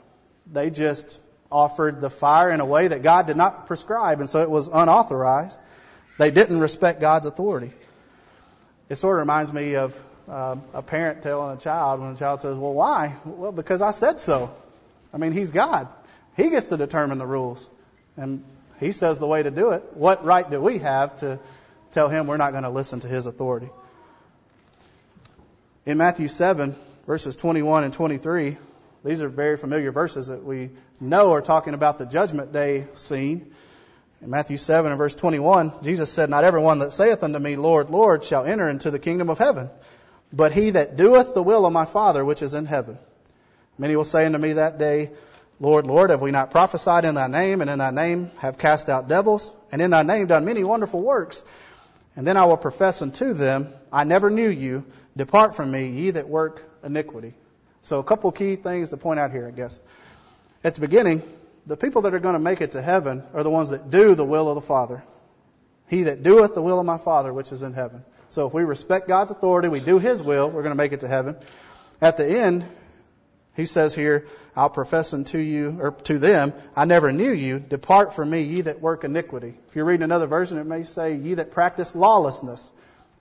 They 0.52 0.70
just 0.70 1.20
offered 1.50 2.00
the 2.00 2.10
fire 2.10 2.50
in 2.50 2.60
a 2.60 2.64
way 2.64 2.88
that 2.88 3.02
God 3.02 3.26
did 3.26 3.36
not 3.36 3.66
prescribe, 3.66 4.20
and 4.20 4.28
so 4.28 4.40
it 4.40 4.50
was 4.50 4.68
unauthorized. 4.68 5.58
They 6.18 6.30
didn't 6.30 6.60
respect 6.60 7.00
God's 7.00 7.26
authority. 7.26 7.72
It 8.88 8.96
sort 8.96 9.16
of 9.16 9.20
reminds 9.20 9.52
me 9.52 9.76
of 9.76 10.00
um, 10.28 10.62
a 10.72 10.82
parent 10.82 11.22
telling 11.22 11.56
a 11.56 11.60
child 11.60 12.00
when 12.00 12.12
a 12.12 12.16
child 12.16 12.40
says, 12.40 12.56
Well, 12.56 12.72
why? 12.72 13.16
Well, 13.24 13.52
because 13.52 13.82
I 13.82 13.90
said 13.90 14.20
so. 14.20 14.54
I 15.12 15.18
mean, 15.18 15.32
He's 15.32 15.50
God. 15.50 15.88
He 16.36 16.50
gets 16.50 16.66
to 16.68 16.76
determine 16.76 17.18
the 17.18 17.26
rules. 17.26 17.68
And 18.16 18.44
He 18.80 18.92
says 18.92 19.18
the 19.18 19.26
way 19.26 19.42
to 19.42 19.50
do 19.50 19.70
it. 19.70 19.82
What 19.94 20.24
right 20.24 20.48
do 20.48 20.60
we 20.60 20.78
have 20.78 21.20
to 21.20 21.38
tell 21.92 22.08
Him 22.08 22.26
we're 22.26 22.36
not 22.36 22.52
going 22.52 22.64
to 22.64 22.70
listen 22.70 23.00
to 23.00 23.08
His 23.08 23.26
authority? 23.26 23.70
In 25.86 25.98
Matthew 25.98 26.28
7, 26.28 26.74
verses 27.06 27.36
21 27.36 27.84
and 27.84 27.92
23, 27.92 28.56
these 29.04 29.22
are 29.22 29.28
very 29.28 29.58
familiar 29.58 29.92
verses 29.92 30.28
that 30.28 30.42
we 30.42 30.70
know 30.98 31.34
are 31.34 31.42
talking 31.42 31.74
about 31.74 31.98
the 31.98 32.06
judgment 32.06 32.54
day 32.54 32.86
scene. 32.94 33.52
In 34.22 34.30
Matthew 34.30 34.56
7 34.56 34.90
and 34.90 34.96
verse 34.96 35.14
21, 35.14 35.74
Jesus 35.82 36.10
said, 36.10 36.30
Not 36.30 36.42
everyone 36.42 36.78
that 36.78 36.94
saith 36.94 37.22
unto 37.22 37.38
me, 37.38 37.56
Lord, 37.56 37.90
Lord, 37.90 38.24
shall 38.24 38.46
enter 38.46 38.66
into 38.66 38.90
the 38.90 38.98
kingdom 38.98 39.28
of 39.28 39.36
heaven, 39.36 39.68
but 40.32 40.52
he 40.52 40.70
that 40.70 40.96
doeth 40.96 41.34
the 41.34 41.42
will 41.42 41.66
of 41.66 41.72
my 41.74 41.84
Father 41.84 42.24
which 42.24 42.40
is 42.40 42.54
in 42.54 42.64
heaven. 42.64 42.96
Many 43.76 43.94
will 43.94 44.04
say 44.04 44.24
unto 44.24 44.38
me 44.38 44.54
that 44.54 44.78
day, 44.78 45.10
Lord, 45.60 45.86
Lord, 45.86 46.08
have 46.08 46.22
we 46.22 46.30
not 46.30 46.50
prophesied 46.50 47.04
in 47.04 47.14
thy 47.14 47.26
name, 47.26 47.60
and 47.60 47.68
in 47.68 47.78
thy 47.78 47.90
name 47.90 48.30
have 48.38 48.56
cast 48.56 48.88
out 48.88 49.06
devils, 49.06 49.52
and 49.70 49.82
in 49.82 49.90
thy 49.90 50.02
name 50.02 50.28
done 50.28 50.46
many 50.46 50.64
wonderful 50.64 51.02
works? 51.02 51.44
And 52.16 52.26
then 52.26 52.36
I 52.36 52.44
will 52.44 52.56
profess 52.56 53.02
unto 53.02 53.32
them, 53.34 53.72
I 53.92 54.04
never 54.04 54.30
knew 54.30 54.48
you. 54.48 54.84
Depart 55.16 55.56
from 55.56 55.70
me, 55.70 55.88
ye 55.88 56.10
that 56.10 56.28
work 56.28 56.62
iniquity. 56.82 57.34
So 57.82 57.98
a 57.98 58.04
couple 58.04 58.30
key 58.32 58.56
things 58.56 58.90
to 58.90 58.96
point 58.96 59.20
out 59.20 59.30
here, 59.30 59.46
I 59.46 59.50
guess. 59.50 59.78
At 60.62 60.74
the 60.74 60.80
beginning, 60.80 61.22
the 61.66 61.76
people 61.76 62.02
that 62.02 62.14
are 62.14 62.20
going 62.20 62.34
to 62.34 62.40
make 62.40 62.60
it 62.60 62.72
to 62.72 62.82
heaven 62.82 63.22
are 63.32 63.42
the 63.42 63.50
ones 63.50 63.70
that 63.70 63.90
do 63.90 64.14
the 64.14 64.24
will 64.24 64.48
of 64.48 64.54
the 64.54 64.60
Father. 64.60 65.02
He 65.88 66.04
that 66.04 66.22
doeth 66.22 66.54
the 66.54 66.62
will 66.62 66.80
of 66.80 66.86
my 66.86 66.98
Father 66.98 67.32
which 67.32 67.52
is 67.52 67.62
in 67.62 67.72
heaven. 67.72 68.04
So 68.28 68.46
if 68.46 68.54
we 68.54 68.64
respect 68.64 69.06
God's 69.06 69.30
authority, 69.30 69.68
we 69.68 69.80
do 69.80 69.98
His 69.98 70.22
will, 70.22 70.48
we're 70.48 70.62
going 70.62 70.72
to 70.72 70.82
make 70.82 70.92
it 70.92 71.00
to 71.00 71.08
heaven. 71.08 71.36
At 72.00 72.16
the 72.16 72.26
end, 72.26 72.64
he 73.54 73.66
says 73.66 73.94
here, 73.94 74.26
I'll 74.56 74.70
profess 74.70 75.14
unto 75.14 75.38
you, 75.38 75.78
or 75.80 75.92
to 75.92 76.18
them, 76.18 76.52
I 76.74 76.84
never 76.84 77.12
knew 77.12 77.32
you. 77.32 77.60
Depart 77.60 78.14
from 78.14 78.30
me, 78.30 78.42
ye 78.42 78.62
that 78.62 78.80
work 78.80 79.04
iniquity. 79.04 79.54
If 79.68 79.76
you're 79.76 79.84
reading 79.84 80.02
another 80.02 80.26
version, 80.26 80.58
it 80.58 80.64
may 80.64 80.82
say, 80.82 81.14
ye 81.14 81.34
that 81.34 81.52
practice 81.52 81.94
lawlessness. 81.94 82.72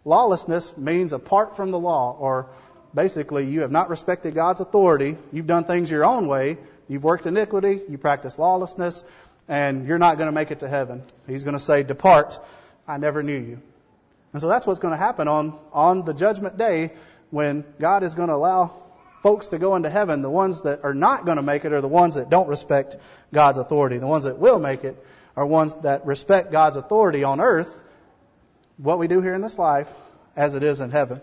Lawlessness 0.06 0.76
means 0.76 1.14
apart 1.14 1.56
from 1.56 1.72
the 1.72 1.80
law, 1.80 2.18
or 2.20 2.48
basically 2.94 3.46
you 3.46 3.62
have 3.62 3.72
not 3.72 3.90
respected 3.90 4.34
God's 4.34 4.60
authority. 4.60 5.18
You've 5.32 5.48
done 5.48 5.66
things 5.66 5.90
your 5.90 6.04
own 6.04 6.28
way. 6.28 6.58
You've 6.90 7.04
worked 7.04 7.26
iniquity. 7.26 7.82
You 7.88 7.98
practice 7.98 8.38
lawlessness, 8.38 9.04
and 9.48 9.88
you're 9.88 10.00
not 10.00 10.18
going 10.18 10.28
to 10.28 10.34
make 10.34 10.52
it 10.52 10.60
to 10.60 10.68
heaven. 10.68 11.04
He's 11.28 11.44
going 11.44 11.56
to 11.56 11.64
say, 11.64 11.84
"Depart, 11.84 12.40
I 12.88 12.98
never 12.98 13.24
knew 13.24 13.40
you." 13.40 13.62
And 14.34 14.42
so 14.42 14.50
that's 14.50 14.68
what's 14.68 14.80
going 14.80 14.94
to 14.94 14.98
happen 14.98 15.28
on 15.28 15.58
on 15.72 16.04
the 16.04 16.14
judgment 16.14 16.58
day 16.58 16.92
when 17.30 17.64
God 17.80 18.04
is 18.04 18.16
going 18.16 18.28
to 18.28 18.36
allow 18.36 18.83
folks 19.24 19.48
to 19.48 19.58
go 19.58 19.76
into 19.76 19.90
heaven. 19.90 20.22
The 20.22 20.30
ones 20.30 20.62
that 20.64 20.84
are 20.84 20.94
not 20.94 21.26
going 21.26 21.38
to 21.38 21.42
make 21.42 21.66
it 21.66 21.72
are 21.72 21.82
the 21.82 21.88
ones 21.88 22.16
that 22.16 22.30
don't 22.30 22.48
respect 22.48 22.98
God's 23.34 23.58
authority. 23.58 23.98
The 23.98 24.06
ones 24.06 24.26
that 24.26 24.38
will 24.38 24.60
make 24.60 24.84
it 24.84 25.04
are 25.36 25.46
ones 25.46 25.74
that 25.82 26.06
respect 26.06 26.52
God's 26.52 26.76
authority 26.76 27.24
on 27.24 27.40
earth, 27.40 27.82
what 28.78 29.00
we 29.00 29.08
do 29.08 29.22
here 29.22 29.34
in 29.34 29.42
this 29.42 29.58
life, 29.58 29.92
as 30.36 30.56
it 30.56 30.62
is 30.62 30.82
in 30.82 30.92
heaven. 30.92 31.22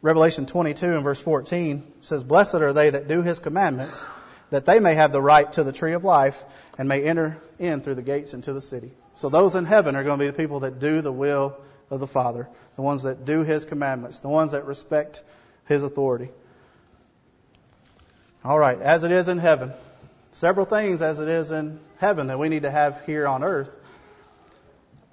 Revelation 0.00 0.46
22 0.46 0.86
and 0.86 1.02
verse 1.02 1.20
14 1.20 1.82
says, 2.00 2.24
Blessed 2.24 2.54
are 2.54 2.72
they 2.72 2.90
that 2.90 3.08
do 3.08 3.22
his 3.22 3.40
commandments, 3.40 4.04
that 4.50 4.64
they 4.64 4.78
may 4.78 4.94
have 4.94 5.12
the 5.12 5.22
right 5.22 5.52
to 5.54 5.64
the 5.64 5.72
tree 5.72 5.92
of 5.92 6.04
life 6.04 6.44
and 6.78 6.88
may 6.88 7.02
enter 7.02 7.38
in 7.58 7.80
through 7.80 7.96
the 7.96 8.02
gates 8.02 8.34
into 8.34 8.52
the 8.52 8.60
city. 8.60 8.92
So 9.16 9.28
those 9.28 9.54
in 9.56 9.64
heaven 9.64 9.96
are 9.96 10.04
going 10.04 10.18
to 10.18 10.24
be 10.24 10.30
the 10.30 10.36
people 10.36 10.60
that 10.60 10.78
do 10.78 11.00
the 11.02 11.12
will 11.12 11.56
of 11.90 12.00
the 12.00 12.06
Father, 12.06 12.48
the 12.76 12.82
ones 12.82 13.02
that 13.02 13.24
do 13.24 13.42
his 13.42 13.64
commandments, 13.64 14.20
the 14.20 14.28
ones 14.28 14.52
that 14.52 14.64
respect 14.64 15.22
his 15.66 15.82
authority. 15.82 16.30
All 18.44 18.58
right, 18.58 18.80
as 18.80 19.04
it 19.04 19.12
is 19.12 19.28
in 19.28 19.38
heaven, 19.38 19.72
several 20.32 20.66
things 20.66 21.00
as 21.00 21.20
it 21.20 21.28
is 21.28 21.52
in 21.52 21.78
heaven 21.98 22.26
that 22.26 22.40
we 22.40 22.48
need 22.48 22.62
to 22.62 22.72
have 22.72 23.06
here 23.06 23.24
on 23.24 23.44
earth. 23.44 23.72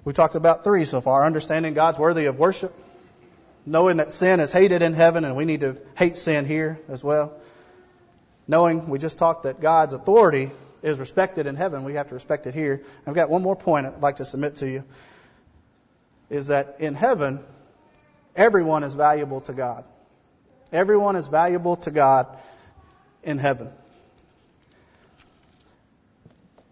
We 0.04 0.12
talked 0.12 0.34
about 0.34 0.64
three 0.64 0.84
so 0.84 1.00
far 1.00 1.24
understanding 1.24 1.74
God's 1.74 1.96
worthy 1.96 2.24
of 2.24 2.40
worship, 2.40 2.74
knowing 3.64 3.98
that 3.98 4.10
sin 4.10 4.40
is 4.40 4.50
hated 4.50 4.82
in 4.82 4.94
heaven 4.94 5.24
and 5.24 5.36
we 5.36 5.44
need 5.44 5.60
to 5.60 5.76
hate 5.96 6.18
sin 6.18 6.44
here 6.44 6.80
as 6.88 7.04
well. 7.04 7.32
Knowing, 8.48 8.88
we 8.88 8.98
just 8.98 9.18
talked 9.18 9.44
that 9.44 9.60
God's 9.60 9.92
authority 9.92 10.50
is 10.82 10.98
respected 10.98 11.46
in 11.46 11.54
heaven, 11.54 11.84
we 11.84 11.94
have 11.94 12.08
to 12.08 12.14
respect 12.14 12.48
it 12.48 12.54
here. 12.54 12.82
I've 13.06 13.14
got 13.14 13.30
one 13.30 13.42
more 13.42 13.54
point 13.54 13.86
I'd 13.86 14.00
like 14.00 14.16
to 14.16 14.24
submit 14.24 14.56
to 14.56 14.68
you. 14.68 14.82
Is 16.30 16.48
that 16.48 16.78
in 16.80 16.96
heaven, 16.96 17.38
everyone 18.34 18.82
is 18.82 18.94
valuable 18.94 19.42
to 19.42 19.52
God. 19.52 19.84
Everyone 20.72 21.14
is 21.14 21.28
valuable 21.28 21.76
to 21.76 21.92
God 21.92 22.26
in 23.22 23.38
heaven. 23.38 23.70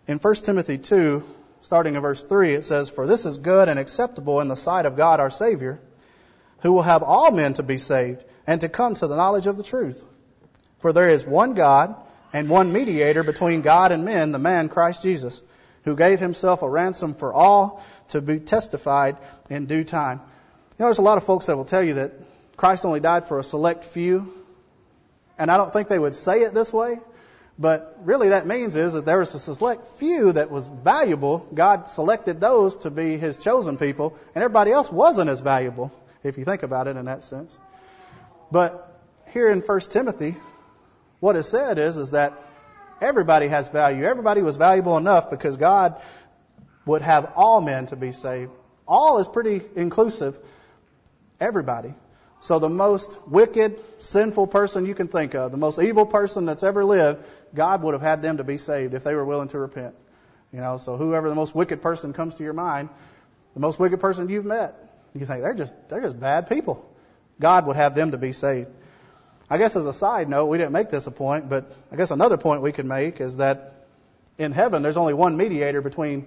In 0.06 0.18
1 0.18 0.34
Timothy 0.36 0.78
2, 0.78 1.22
starting 1.60 1.94
in 1.94 2.00
verse 2.00 2.22
3, 2.22 2.54
it 2.54 2.64
says, 2.64 2.88
For 2.88 3.06
this 3.06 3.26
is 3.26 3.38
good 3.38 3.68
and 3.68 3.78
acceptable 3.78 4.40
in 4.40 4.48
the 4.48 4.56
sight 4.56 4.86
of 4.86 4.96
God 4.96 5.20
our 5.20 5.30
Savior 5.30 5.80
who 6.60 6.72
will 6.72 6.82
have 6.82 7.02
all 7.02 7.30
men 7.30 7.54
to 7.54 7.62
be 7.62 7.78
saved 7.78 8.24
and 8.46 8.60
to 8.60 8.68
come 8.68 8.94
to 8.94 9.06
the 9.06 9.16
knowledge 9.16 9.46
of 9.46 9.56
the 9.56 9.62
truth. 9.62 10.02
For 10.80 10.92
there 10.92 11.08
is 11.08 11.24
one 11.24 11.54
God 11.54 11.94
and 12.32 12.48
one 12.48 12.72
mediator 12.72 13.22
between 13.22 13.62
God 13.62 13.92
and 13.92 14.04
men, 14.04 14.32
the 14.32 14.38
man 14.38 14.68
Christ 14.68 15.02
Jesus, 15.02 15.40
who 15.84 15.96
gave 15.96 16.20
himself 16.20 16.62
a 16.62 16.68
ransom 16.68 17.14
for 17.14 17.32
all 17.32 17.82
to 18.08 18.20
be 18.20 18.40
testified 18.40 19.16
in 19.48 19.66
due 19.66 19.84
time. 19.84 20.20
You 20.78 20.84
know, 20.84 20.86
there's 20.86 20.98
a 20.98 21.02
lot 21.02 21.18
of 21.18 21.24
folks 21.24 21.46
that 21.46 21.56
will 21.56 21.64
tell 21.64 21.82
you 21.82 21.94
that 21.94 22.12
Christ 22.56 22.84
only 22.84 23.00
died 23.00 23.26
for 23.26 23.38
a 23.38 23.44
select 23.44 23.84
few, 23.84 24.32
and 25.38 25.50
I 25.50 25.56
don't 25.56 25.72
think 25.72 25.88
they 25.88 25.98
would 25.98 26.14
say 26.14 26.42
it 26.42 26.54
this 26.54 26.72
way, 26.72 26.98
but 27.58 27.98
really 28.02 28.30
that 28.30 28.46
means 28.46 28.76
is 28.76 28.92
that 28.92 29.04
there 29.04 29.18
was 29.18 29.34
a 29.34 29.38
select 29.38 29.86
few 29.98 30.32
that 30.32 30.50
was 30.50 30.66
valuable. 30.66 31.46
God 31.52 31.88
selected 31.88 32.40
those 32.40 32.76
to 32.78 32.90
be 32.90 33.16
his 33.16 33.36
chosen 33.36 33.76
people, 33.78 34.16
and 34.34 34.44
everybody 34.44 34.72
else 34.72 34.90
wasn't 34.90 35.30
as 35.30 35.40
valuable 35.40 35.92
if 36.22 36.38
you 36.38 36.44
think 36.44 36.62
about 36.62 36.88
it 36.88 36.96
in 36.96 37.06
that 37.06 37.24
sense. 37.24 37.56
But 38.50 39.00
here 39.32 39.50
in 39.50 39.60
1 39.60 39.80
Timothy, 39.90 40.36
what 41.20 41.36
is 41.36 41.48
said 41.48 41.78
is, 41.78 41.98
is 41.98 42.12
that 42.12 42.34
everybody 43.00 43.48
has 43.48 43.68
value. 43.68 44.04
Everybody 44.04 44.42
was 44.42 44.56
valuable 44.56 44.96
enough 44.96 45.30
because 45.30 45.56
God 45.56 46.00
would 46.86 47.02
have 47.02 47.32
all 47.36 47.60
men 47.60 47.86
to 47.86 47.96
be 47.96 48.12
saved. 48.12 48.50
All 48.86 49.18
is 49.18 49.28
pretty 49.28 49.60
inclusive. 49.76 50.38
Everybody. 51.40 51.94
So 52.40 52.58
the 52.58 52.68
most 52.68 53.18
wicked, 53.26 53.80
sinful 53.98 54.46
person 54.46 54.86
you 54.86 54.94
can 54.94 55.08
think 55.08 55.34
of, 55.34 55.50
the 55.50 55.58
most 55.58 55.78
evil 55.80 56.06
person 56.06 56.46
that's 56.46 56.62
ever 56.62 56.84
lived, 56.84 57.24
God 57.54 57.82
would 57.82 57.94
have 57.94 58.02
had 58.02 58.22
them 58.22 58.36
to 58.36 58.44
be 58.44 58.58
saved 58.58 58.94
if 58.94 59.02
they 59.02 59.14
were 59.14 59.24
willing 59.24 59.48
to 59.48 59.58
repent. 59.58 59.94
You 60.52 60.60
know, 60.60 60.76
so 60.78 60.96
whoever 60.96 61.28
the 61.28 61.34
most 61.34 61.54
wicked 61.54 61.82
person 61.82 62.12
comes 62.12 62.36
to 62.36 62.44
your 62.44 62.52
mind, 62.52 62.88
the 63.54 63.60
most 63.60 63.78
wicked 63.78 64.00
person 64.00 64.28
you've 64.28 64.44
met, 64.44 64.76
you 65.14 65.26
think 65.26 65.42
they're 65.42 65.54
just 65.54 65.72
they're 65.88 66.00
just 66.00 66.18
bad 66.18 66.48
people. 66.48 66.88
God 67.40 67.66
would 67.66 67.76
have 67.76 67.94
them 67.94 68.12
to 68.12 68.18
be 68.18 68.32
saved. 68.32 68.70
I 69.50 69.58
guess 69.58 69.76
as 69.76 69.86
a 69.86 69.92
side 69.92 70.28
note, 70.28 70.46
we 70.46 70.58
didn't 70.58 70.72
make 70.72 70.90
this 70.90 71.06
a 71.06 71.10
point, 71.10 71.48
but 71.48 71.72
I 71.90 71.96
guess 71.96 72.10
another 72.10 72.36
point 72.36 72.62
we 72.62 72.72
can 72.72 72.86
make 72.86 73.20
is 73.20 73.36
that 73.36 73.86
in 74.36 74.52
heaven 74.52 74.82
there's 74.82 74.96
only 74.96 75.14
one 75.14 75.36
mediator 75.36 75.80
between 75.80 76.26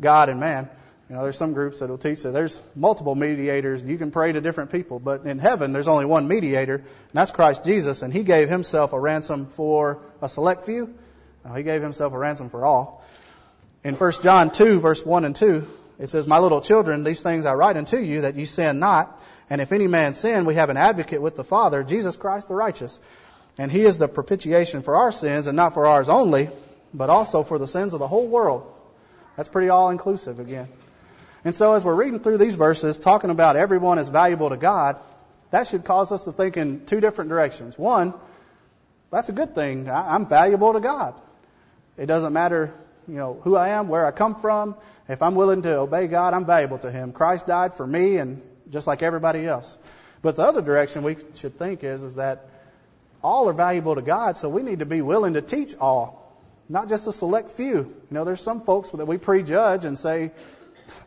God 0.00 0.28
and 0.28 0.40
man. 0.40 0.68
You 1.10 1.16
know, 1.16 1.22
there's 1.24 1.36
some 1.36 1.54
groups 1.54 1.80
that 1.80 1.90
will 1.90 1.98
teach 1.98 2.22
that 2.22 2.30
there's 2.30 2.60
multiple 2.76 3.16
mediators. 3.16 3.80
And 3.80 3.90
you 3.90 3.98
can 3.98 4.12
pray 4.12 4.30
to 4.30 4.40
different 4.40 4.70
people, 4.70 5.00
but 5.00 5.26
in 5.26 5.40
heaven 5.40 5.72
there's 5.72 5.88
only 5.88 6.04
one 6.04 6.28
mediator, 6.28 6.76
and 6.76 6.86
that's 7.12 7.32
Christ 7.32 7.64
Jesus, 7.64 8.02
and 8.02 8.12
He 8.12 8.22
gave 8.22 8.48
Himself 8.48 8.92
a 8.92 9.00
ransom 9.00 9.46
for 9.46 9.98
a 10.22 10.28
select 10.28 10.66
few. 10.66 10.94
No, 11.44 11.52
he 11.54 11.64
gave 11.64 11.82
Himself 11.82 12.12
a 12.12 12.18
ransom 12.18 12.48
for 12.48 12.64
all. 12.64 13.04
In 13.82 13.96
1 13.96 14.12
John 14.22 14.52
2, 14.52 14.78
verse 14.78 15.04
1 15.04 15.24
and 15.24 15.34
2, 15.34 15.66
it 15.98 16.10
says, 16.10 16.28
My 16.28 16.38
little 16.38 16.60
children, 16.60 17.02
these 17.02 17.22
things 17.22 17.44
I 17.44 17.54
write 17.54 17.76
unto 17.76 17.96
you, 17.96 18.20
that 18.20 18.36
ye 18.36 18.44
sin 18.44 18.78
not. 18.78 19.20
And 19.48 19.60
if 19.60 19.72
any 19.72 19.88
man 19.88 20.14
sin, 20.14 20.44
we 20.44 20.54
have 20.54 20.70
an 20.70 20.76
advocate 20.76 21.20
with 21.20 21.34
the 21.34 21.42
Father, 21.42 21.82
Jesus 21.82 22.16
Christ 22.16 22.46
the 22.46 22.54
righteous. 22.54 23.00
And 23.58 23.72
He 23.72 23.80
is 23.80 23.98
the 23.98 24.06
propitiation 24.06 24.82
for 24.82 24.94
our 24.94 25.10
sins, 25.10 25.48
and 25.48 25.56
not 25.56 25.74
for 25.74 25.88
ours 25.88 26.08
only, 26.08 26.50
but 26.94 27.10
also 27.10 27.42
for 27.42 27.58
the 27.58 27.66
sins 27.66 27.94
of 27.94 27.98
the 27.98 28.06
whole 28.06 28.28
world. 28.28 28.72
That's 29.36 29.48
pretty 29.48 29.70
all 29.70 29.90
inclusive 29.90 30.38
again. 30.38 30.68
And 31.44 31.54
so 31.54 31.72
as 31.72 31.84
we're 31.84 31.94
reading 31.94 32.20
through 32.20 32.38
these 32.38 32.54
verses, 32.54 32.98
talking 32.98 33.30
about 33.30 33.56
everyone 33.56 33.98
is 33.98 34.08
valuable 34.08 34.50
to 34.50 34.56
God, 34.56 34.98
that 35.50 35.66
should 35.66 35.84
cause 35.84 36.12
us 36.12 36.24
to 36.24 36.32
think 36.32 36.56
in 36.56 36.84
two 36.86 37.00
different 37.00 37.30
directions. 37.30 37.78
One, 37.78 38.14
that's 39.10 39.28
a 39.28 39.32
good 39.32 39.54
thing. 39.54 39.90
I'm 39.90 40.26
valuable 40.26 40.74
to 40.74 40.80
God. 40.80 41.14
It 41.96 42.06
doesn't 42.06 42.32
matter, 42.32 42.72
you 43.08 43.16
know, 43.16 43.40
who 43.42 43.56
I 43.56 43.70
am, 43.70 43.88
where 43.88 44.06
I 44.06 44.10
come 44.10 44.34
from. 44.36 44.76
If 45.08 45.22
I'm 45.22 45.34
willing 45.34 45.62
to 45.62 45.78
obey 45.78 46.06
God, 46.06 46.34
I'm 46.34 46.46
valuable 46.46 46.78
to 46.78 46.90
Him. 46.90 47.12
Christ 47.12 47.46
died 47.46 47.74
for 47.74 47.86
me 47.86 48.18
and 48.18 48.42
just 48.70 48.86
like 48.86 49.02
everybody 49.02 49.46
else. 49.46 49.76
But 50.22 50.36
the 50.36 50.42
other 50.42 50.62
direction 50.62 51.02
we 51.02 51.16
should 51.34 51.58
think 51.58 51.82
is, 51.82 52.02
is 52.02 52.14
that 52.16 52.46
all 53.22 53.48
are 53.48 53.52
valuable 53.52 53.96
to 53.96 54.02
God, 54.02 54.36
so 54.36 54.48
we 54.48 54.62
need 54.62 54.78
to 54.78 54.86
be 54.86 55.02
willing 55.02 55.34
to 55.34 55.42
teach 55.42 55.74
all, 55.76 56.38
not 56.68 56.88
just 56.88 57.06
a 57.06 57.12
select 57.12 57.50
few. 57.50 57.74
You 57.74 58.06
know, 58.10 58.24
there's 58.24 58.40
some 58.40 58.62
folks 58.62 58.90
that 58.90 59.06
we 59.06 59.18
prejudge 59.18 59.84
and 59.84 59.98
say, 59.98 60.30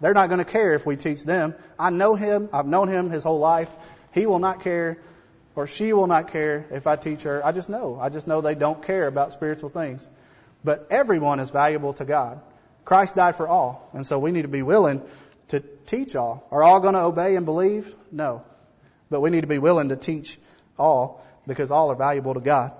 they're 0.01 0.13
not 0.13 0.29
going 0.29 0.39
to 0.39 0.45
care 0.45 0.73
if 0.73 0.85
we 0.85 0.95
teach 0.95 1.23
them. 1.23 1.55
I 1.77 1.89
know 1.89 2.15
him. 2.15 2.49
I've 2.53 2.67
known 2.67 2.87
him 2.87 3.09
his 3.09 3.23
whole 3.23 3.39
life. 3.39 3.73
He 4.11 4.25
will 4.25 4.39
not 4.39 4.61
care 4.61 4.99
or 5.55 5.67
she 5.67 5.93
will 5.93 6.07
not 6.07 6.29
care 6.29 6.65
if 6.71 6.87
I 6.87 6.95
teach 6.95 7.23
her. 7.23 7.45
I 7.45 7.51
just 7.51 7.69
know. 7.69 7.97
I 7.99 8.09
just 8.09 8.27
know 8.27 8.41
they 8.41 8.55
don't 8.55 8.81
care 8.81 9.07
about 9.07 9.33
spiritual 9.33 9.69
things. 9.69 10.07
But 10.63 10.87
everyone 10.89 11.39
is 11.39 11.49
valuable 11.49 11.93
to 11.93 12.05
God. 12.05 12.41
Christ 12.85 13.15
died 13.15 13.35
for 13.35 13.47
all. 13.47 13.89
And 13.93 14.05
so 14.05 14.17
we 14.19 14.31
need 14.31 14.43
to 14.43 14.47
be 14.47 14.63
willing 14.63 15.01
to 15.49 15.59
teach 15.85 16.15
all. 16.15 16.47
Are 16.51 16.63
all 16.63 16.79
going 16.79 16.95
to 16.95 17.01
obey 17.01 17.35
and 17.35 17.45
believe? 17.45 17.95
No. 18.11 18.43
But 19.09 19.21
we 19.21 19.29
need 19.29 19.41
to 19.41 19.47
be 19.47 19.59
willing 19.59 19.89
to 19.89 19.95
teach 19.95 20.39
all 20.77 21.23
because 21.45 21.71
all 21.71 21.91
are 21.91 21.95
valuable 21.95 22.33
to 22.33 22.39
God. 22.39 22.71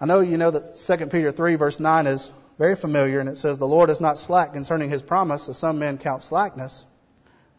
I 0.00 0.04
know 0.04 0.20
you 0.20 0.36
know 0.36 0.50
that 0.50 0.76
2 0.76 1.06
Peter 1.06 1.32
3 1.32 1.54
verse 1.54 1.80
9 1.80 2.06
is 2.06 2.30
very 2.58 2.76
familiar, 2.76 3.20
and 3.20 3.28
it 3.28 3.36
says, 3.36 3.58
The 3.58 3.66
Lord 3.66 3.90
is 3.90 4.00
not 4.00 4.18
slack 4.18 4.52
concerning 4.52 4.90
his 4.90 5.02
promise, 5.02 5.48
as 5.48 5.58
some 5.58 5.78
men 5.78 5.98
count 5.98 6.22
slackness, 6.22 6.86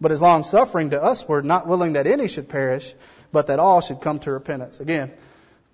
but 0.02 0.12
is 0.12 0.22
long 0.22 0.44
suffering 0.44 0.90
to 0.92 0.98
usward, 0.98 1.46
not 1.46 1.68
willing 1.68 1.94
that 1.94 2.08
any 2.08 2.28
should 2.28 2.50
perish, 2.50 2.94
but 3.32 3.48
that 3.48 3.60
all 3.60 3.82
should 3.82 4.02
come 4.02 4.20
to 4.20 4.32
repentance. 4.32 4.80
Again, 4.80 5.12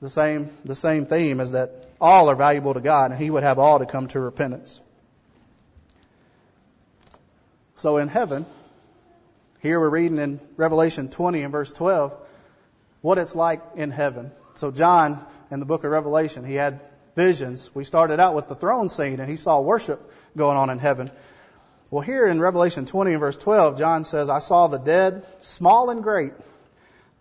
the 0.01 0.09
same, 0.09 0.49
the 0.65 0.75
same 0.75 1.05
theme 1.05 1.39
is 1.39 1.51
that 1.51 1.89
all 2.01 2.29
are 2.29 2.35
valuable 2.35 2.73
to 2.73 2.81
God, 2.81 3.11
and 3.11 3.19
he 3.19 3.29
would 3.29 3.43
have 3.43 3.59
all 3.59 3.79
to 3.79 3.85
come 3.85 4.07
to 4.09 4.19
repentance. 4.19 4.81
So 7.75 7.97
in 7.97 8.07
heaven, 8.09 8.45
here 9.59 9.79
we're 9.79 9.89
reading 9.89 10.17
in 10.17 10.41
Revelation 10.57 11.09
20 11.09 11.43
and 11.43 11.51
verse 11.51 11.71
12 11.71 12.15
what 13.01 13.17
it's 13.17 13.35
like 13.35 13.61
in 13.75 13.91
heaven. 13.91 14.31
So 14.55 14.71
John, 14.71 15.25
in 15.51 15.59
the 15.59 15.65
book 15.65 15.83
of 15.83 15.91
Revelation, 15.91 16.45
he 16.45 16.55
had 16.55 16.81
visions. 17.15 17.69
We 17.73 17.83
started 17.83 18.19
out 18.19 18.35
with 18.35 18.47
the 18.47 18.55
throne 18.55 18.89
scene 18.89 19.19
and 19.19 19.29
he 19.29 19.37
saw 19.37 19.59
worship 19.61 20.11
going 20.35 20.57
on 20.57 20.69
in 20.69 20.79
heaven. 20.79 21.11
Well, 21.91 22.01
here 22.01 22.27
in 22.27 22.39
Revelation 22.39 22.85
20 22.85 23.11
and 23.11 23.19
verse 23.19 23.37
12, 23.37 23.77
John 23.77 24.03
says, 24.03 24.29
I 24.29 24.39
saw 24.39 24.67
the 24.67 24.79
dead, 24.79 25.25
small 25.41 25.91
and 25.91 26.01
great, 26.01 26.33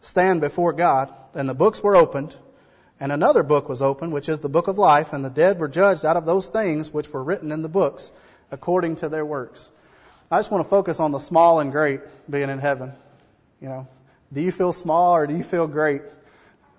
stand 0.01 0.41
before 0.41 0.73
God, 0.73 1.13
and 1.35 1.47
the 1.47 1.55
books 1.55 1.83
were 1.83 1.95
opened, 1.95 2.35
and 2.99 3.13
another 3.13 3.43
book 3.43 3.69
was 3.69 3.83
opened, 3.83 4.13
which 4.13 4.31
is 4.31 4.41
the 4.41 4.49
book 4.49 4.69
of 4.69 4.79
life, 4.79 5.13
and 5.13 5.23
the 5.23 5.29
dead 5.29 5.59
were 5.59 5.69
judged 5.69 6.07
out 6.07 6.17
of 6.17 6.25
those 6.25 6.49
things 6.49 6.91
which 6.91 7.13
were 7.13 7.23
written 7.23 7.53
in 7.53 7.61
the 7.61 7.69
books, 7.69 8.11
according 8.51 8.97
to 8.97 9.11
their 9.11 9.27
works. 9.27 9.71
I 10.31 10.39
just 10.39 10.51
want 10.51 10.65
to 10.65 10.71
focus 10.71 11.01
on 11.01 11.13
the 11.13 11.19
small 11.19 11.61
and 11.61 11.71
great 11.71 12.01
being 12.31 12.49
in 12.49 12.59
heaven. 12.59 12.93
You 13.61 13.69
know, 13.69 13.89
do 14.33 14.41
you 14.41 14.53
feel 14.53 14.73
small 14.73 15.15
or 15.15 15.27
do 15.27 15.37
you 15.37 15.45
feel 15.45 15.67
great? 15.67 16.01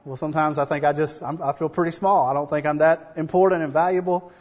Well, 0.05 0.17
sometimes 0.17 0.57
I 0.57 0.65
think 0.65 0.83
I 0.83 0.91
just, 0.91 1.23
I'm, 1.23 1.41
I 1.41 1.53
feel 1.53 1.69
pretty 1.69 1.91
small. 1.91 2.27
I 2.27 2.33
don't 2.33 2.49
think 2.49 2.65
I'm 2.65 2.79
that 2.79 3.13
important 3.15 3.63
and 3.63 3.71
valuable. 3.71 4.33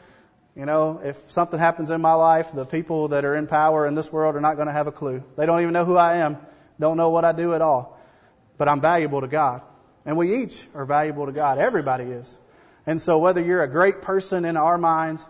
You 0.57 0.67
know, 0.67 1.01
if 1.03 1.31
something 1.31 1.59
happens 1.59 1.91
in 1.91 2.01
my 2.01 2.15
life, 2.15 2.53
the 2.53 2.67
people 2.67 3.09
that 3.09 3.25
are 3.25 3.37
in 3.37 3.47
power 3.47 3.87
in 3.87 3.95
this 3.95 4.13
world 4.13 4.35
are 4.35 4.41
not 4.41 4.57
going 4.57 4.67
to 4.67 4.73
have 4.73 4.89
a 4.89 4.93
clue. 4.93 5.23
They 5.37 5.47
don't 5.47 5.61
even 5.61 5.73
know 5.73 5.85
who 5.85 5.97
I 5.97 6.17
am, 6.17 6.37
don't 6.81 6.97
know 6.97 7.11
what 7.11 7.25
I 7.25 7.33
do 7.33 7.55
at 7.55 7.63
all. 7.63 7.99
But 8.59 8.69
I'm 8.69 8.81
valuable 8.81 9.21
to 9.21 9.29
God. 9.29 9.63
And 10.05 10.17
we 10.17 10.43
each 10.43 10.67
are 10.75 10.85
valuable 10.85 11.27
to 11.27 11.33
God. 11.33 11.59
Everybody 11.59 12.05
is. 12.05 12.39
And 12.85 13.01
so 13.01 13.19
whether 13.19 13.41
you're 13.41 13.63
a 13.63 13.69
great 13.69 14.03
person 14.03 14.45
in 14.45 14.57
our 14.57 14.77
minds, 14.77 15.27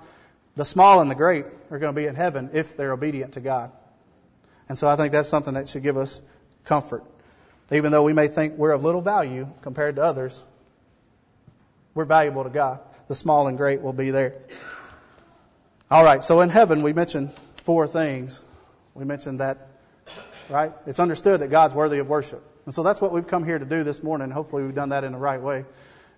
the 0.56 0.64
small 0.64 1.00
and 1.00 1.10
the 1.10 1.14
great 1.14 1.44
are 1.70 1.78
going 1.78 1.94
to 1.94 2.00
be 2.00 2.06
in 2.06 2.14
heaven 2.14 2.50
if 2.54 2.76
they're 2.76 2.92
obedient 2.92 3.34
to 3.34 3.40
God. 3.40 3.70
And 4.68 4.78
so 4.78 4.88
I 4.88 4.96
think 4.96 5.12
that's 5.12 5.28
something 5.28 5.54
that 5.54 5.68
should 5.68 5.82
give 5.82 5.98
us 5.98 6.22
comfort. 6.64 7.04
Even 7.72 7.90
though 7.90 8.02
we 8.02 8.12
may 8.12 8.28
think 8.28 8.58
we're 8.58 8.72
of 8.72 8.84
little 8.84 9.00
value 9.00 9.48
compared 9.62 9.96
to 9.96 10.02
others, 10.02 10.44
we're 11.94 12.04
valuable 12.04 12.44
to 12.44 12.50
God. 12.50 12.80
The 13.08 13.14
small 13.14 13.46
and 13.48 13.56
great 13.56 13.80
will 13.80 13.92
be 13.92 14.10
there. 14.10 14.38
All 15.90 16.04
right, 16.04 16.22
so 16.22 16.40
in 16.40 16.48
heaven, 16.48 16.82
we 16.82 16.92
mentioned 16.92 17.32
four 17.64 17.86
things. 17.86 18.42
We 18.94 19.04
mentioned 19.04 19.40
that, 19.40 19.68
right? 20.48 20.72
It's 20.86 21.00
understood 21.00 21.40
that 21.40 21.48
God's 21.48 21.74
worthy 21.74 21.98
of 21.98 22.08
worship. 22.08 22.42
And 22.64 22.74
so 22.74 22.82
that's 22.82 23.00
what 23.00 23.12
we've 23.12 23.26
come 23.26 23.44
here 23.44 23.58
to 23.58 23.64
do 23.64 23.84
this 23.84 24.02
morning. 24.02 24.30
Hopefully, 24.30 24.62
we've 24.64 24.74
done 24.74 24.90
that 24.90 25.04
in 25.04 25.12
the 25.12 25.18
right 25.18 25.40
way. 25.40 25.64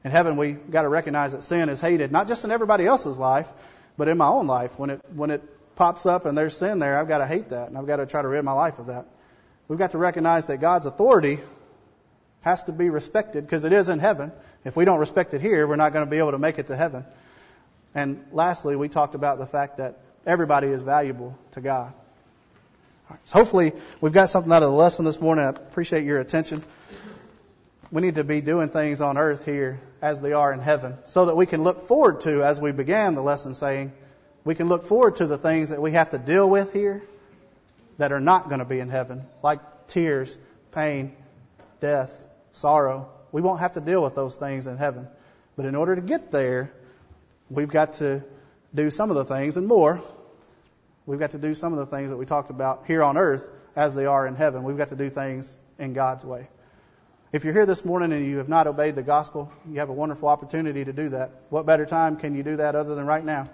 In 0.05 0.11
heaven, 0.11 0.37
we 0.37 0.53
got 0.53 0.83
to 0.83 0.89
recognize 0.89 1.33
that 1.33 1.43
sin 1.43 1.69
is 1.69 1.81
hated, 1.81 2.13
not 2.13 2.29
just 2.29 2.45
in 2.45 2.51
everybody 2.51 2.85
else's 2.85 3.19
life, 3.19 3.49
but 3.97 4.09
in 4.09 4.19
my 4.19 4.29
own 4.29 4.47
life. 4.47 4.79
When 4.79 4.91
it, 4.91 5.01
when 5.15 5.31
it 5.31 5.43
pops 5.77 6.05
up 6.05 6.27
and 6.27 6.37
there's 6.37 6.57
sin 6.57 6.79
there, 6.79 6.99
I've 6.99 7.09
got 7.09 7.19
to 7.19 7.27
hate 7.27 7.51
that, 7.51 7.69
and 7.69 7.79
I've 7.79 7.87
got 7.87 7.97
to 7.97 8.07
try 8.07 8.23
to 8.23 8.29
rid 8.29 8.45
my 8.45 8.53
life 8.53 8.79
of 8.79 8.87
that. 8.87 9.07
We've 9.69 9.79
got 9.79 9.93
to 9.93 9.99
recognize 9.99 10.47
that 10.47 10.59
God's 10.59 10.87
authority 10.87 11.41
has 12.43 12.65
to 12.65 12.73
be 12.73 12.91
respected 12.91 13.45
because 13.45 13.65
it 13.65 13.73
is 13.73 13.89
in 13.89 13.99
heaven. 13.99 14.31
If 14.65 14.77
we 14.77 14.85
don't 14.85 14.99
respect 14.99 15.33
it 15.33 15.41
here, 15.41 15.67
we're 15.67 15.77
not 15.77 15.93
going 15.93 16.05
to 16.05 16.11
be 16.11 16.19
able 16.19 16.33
to 16.33 16.39
make 16.39 16.59
it 16.59 16.67
to 16.67 16.77
heaven. 16.77 17.05
And 17.95 18.25
lastly, 18.33 18.77
we 18.77 18.89
talked 18.89 19.15
about 19.15 19.39
the 19.39 19.47
fact 19.47 19.79
that 19.79 19.99
everybody 20.27 20.69
is 20.69 20.83
valuable 20.83 21.39
to 21.53 21.61
God. 21.61 21.95
Right, 23.09 23.21
so 23.25 23.39
hopefully 23.39 23.73
we've 24.01 24.13
got 24.13 24.29
something 24.29 24.53
out 24.53 24.63
of 24.63 24.71
the 24.71 24.77
lesson 24.77 25.05
this 25.05 25.21
morning. 25.21 25.45
I 25.47 25.51
appreciate 25.51 26.05
your 26.05 26.21
attention. 26.21 26.63
We 27.91 28.03
need 28.03 28.17
to 28.17 28.25
be 28.25 28.41
doing 28.41 28.69
things 28.69 29.01
on 29.01 29.17
earth 29.17 29.45
here 29.45 29.81
as 30.03 30.21
they 30.21 30.33
are 30.33 30.53
in 30.53 30.61
heaven 30.61 30.99
so 31.07 31.27
that 31.27 31.37
we 31.37 31.47
can 31.47 31.63
look 31.63 31.87
forward 31.87 32.23
to, 32.23 32.43
as 32.43 32.61
we 32.61 32.73
began 32.73 33.15
the 33.15 33.23
lesson 33.23 33.55
saying, 33.55 33.93
we 34.45 34.55
can 34.55 34.69
look 34.69 34.85
forward 34.85 35.17
to 35.17 35.27
the 35.27 35.39
things 35.39 35.71
that 35.71 35.81
we 35.81 35.93
have 35.93 36.11
to 36.11 36.19
deal 36.19 36.49
with 36.49 36.73
here 36.73 37.03
that 37.99 38.13
are 38.13 38.21
not 38.21 38.49
going 38.49 38.59
to 38.59 38.65
be 38.65 38.81
in 38.81 38.89
heaven, 38.89 39.27
like 39.43 39.61
tears, 39.89 40.37
pain, 40.73 41.15
death, 41.81 42.25
sorrow. 42.53 43.09
We 43.33 43.43
won't 43.43 43.61
have 43.61 43.73
to 43.73 43.81
deal 43.81 44.03
with 44.03 44.15
those 44.15 44.37
things 44.37 44.67
in 44.67 44.77
heaven. 44.77 45.09
But 45.57 45.67
in 45.67 45.75
order 45.75 45.95
to 45.95 46.03
get 46.03 46.31
there, 46.31 46.73
we've 47.51 47.71
got 47.71 47.95
to 47.95 48.25
do 48.75 48.91
some 48.91 49.11
of 49.11 49.17
the 49.17 49.25
things 49.25 49.57
and 49.57 49.67
more. 49.67 50.03
We've 51.07 51.21
got 51.21 51.33
to 51.33 51.39
do 51.39 51.55
some 51.55 51.73
of 51.73 51.79
the 51.79 51.87
things 51.87 52.11
that 52.11 52.17
we 52.17 52.27
talked 52.27 52.51
about 52.51 52.85
here 52.87 53.03
on 53.03 53.17
earth 53.17 53.49
as 53.77 53.95
they 53.95 54.07
are 54.07 54.27
in 54.27 54.35
heaven. 54.35 54.65
We've 54.65 54.77
got 54.77 54.89
to 54.89 54.97
do 54.97 55.11
things 55.11 55.57
in 55.79 55.93
God's 55.93 56.25
way. 56.25 56.49
If 57.33 57.45
you're 57.45 57.53
here 57.53 57.67
this 57.67 57.85
morning 57.85 58.13
and 58.13 58.25
you 58.25 58.39
have 58.39 58.49
not 58.49 58.67
obeyed 58.67 58.95
the 58.95 59.03
gospel, 59.03 59.53
you 59.69 59.81
have 59.81 59.89
a 59.89 59.93
wonderful 59.93 60.29
opportunity 60.29 60.85
to 60.85 60.93
do 60.93 61.11
that. 61.11 61.33
What 61.51 61.67
better 61.67 61.85
time 61.85 62.17
can 62.17 62.37
you 62.37 62.43
do 62.43 62.57
that 62.57 62.77
other 62.77 62.95
than 62.95 63.07
right 63.07 63.25
now? 63.25 63.47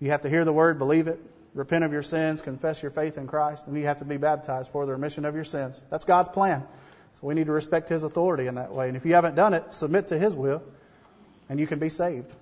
You 0.00 0.10
have 0.10 0.22
to 0.22 0.30
hear 0.30 0.44
the 0.44 0.52
word, 0.52 0.78
believe 0.78 1.08
it, 1.08 1.20
repent 1.56 1.84
of 1.84 1.92
your 1.92 2.02
sins, 2.02 2.42
confess 2.42 2.82
your 2.82 2.90
faith 2.90 3.16
in 3.18 3.26
Christ, 3.26 3.66
and 3.66 3.76
you 3.76 3.84
have 3.84 3.98
to 3.98 4.04
be 4.04 4.18
baptized 4.18 4.70
for 4.70 4.84
the 4.86 4.92
remission 4.92 5.24
of 5.24 5.34
your 5.34 5.44
sins. 5.44 5.82
That's 5.90 6.04
God's 6.04 6.28
plan. 6.28 6.64
So 7.14 7.26
we 7.26 7.34
need 7.34 7.46
to 7.46 7.52
respect 7.52 7.88
His 7.88 8.02
authority 8.02 8.46
in 8.46 8.56
that 8.56 8.72
way. 8.72 8.88
And 8.88 8.96
if 8.96 9.06
you 9.06 9.14
haven't 9.14 9.36
done 9.36 9.54
it, 9.54 9.72
submit 9.72 10.08
to 10.08 10.18
His 10.18 10.36
will, 10.36 10.62
and 11.48 11.58
you 11.58 11.66
can 11.66 11.78
be 11.78 11.88
saved. 11.88 12.32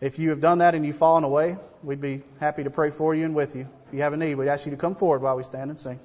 If 0.00 0.18
you 0.18 0.30
have 0.30 0.40
done 0.40 0.58
that 0.58 0.74
and 0.74 0.84
you've 0.86 0.96
fallen 0.96 1.24
away, 1.24 1.58
we'd 1.82 2.00
be 2.00 2.22
happy 2.40 2.64
to 2.64 2.70
pray 2.70 2.90
for 2.90 3.14
you 3.14 3.24
and 3.26 3.34
with 3.34 3.54
you. 3.54 3.68
If 3.88 3.94
you 3.94 4.00
have 4.00 4.14
a 4.14 4.16
need, 4.16 4.34
we'd 4.36 4.48
ask 4.48 4.64
you 4.64 4.70
to 4.70 4.78
come 4.78 4.96
forward 4.96 5.20
while 5.20 5.36
we 5.36 5.42
stand 5.42 5.70
and 5.70 5.78
sing. 5.78 6.00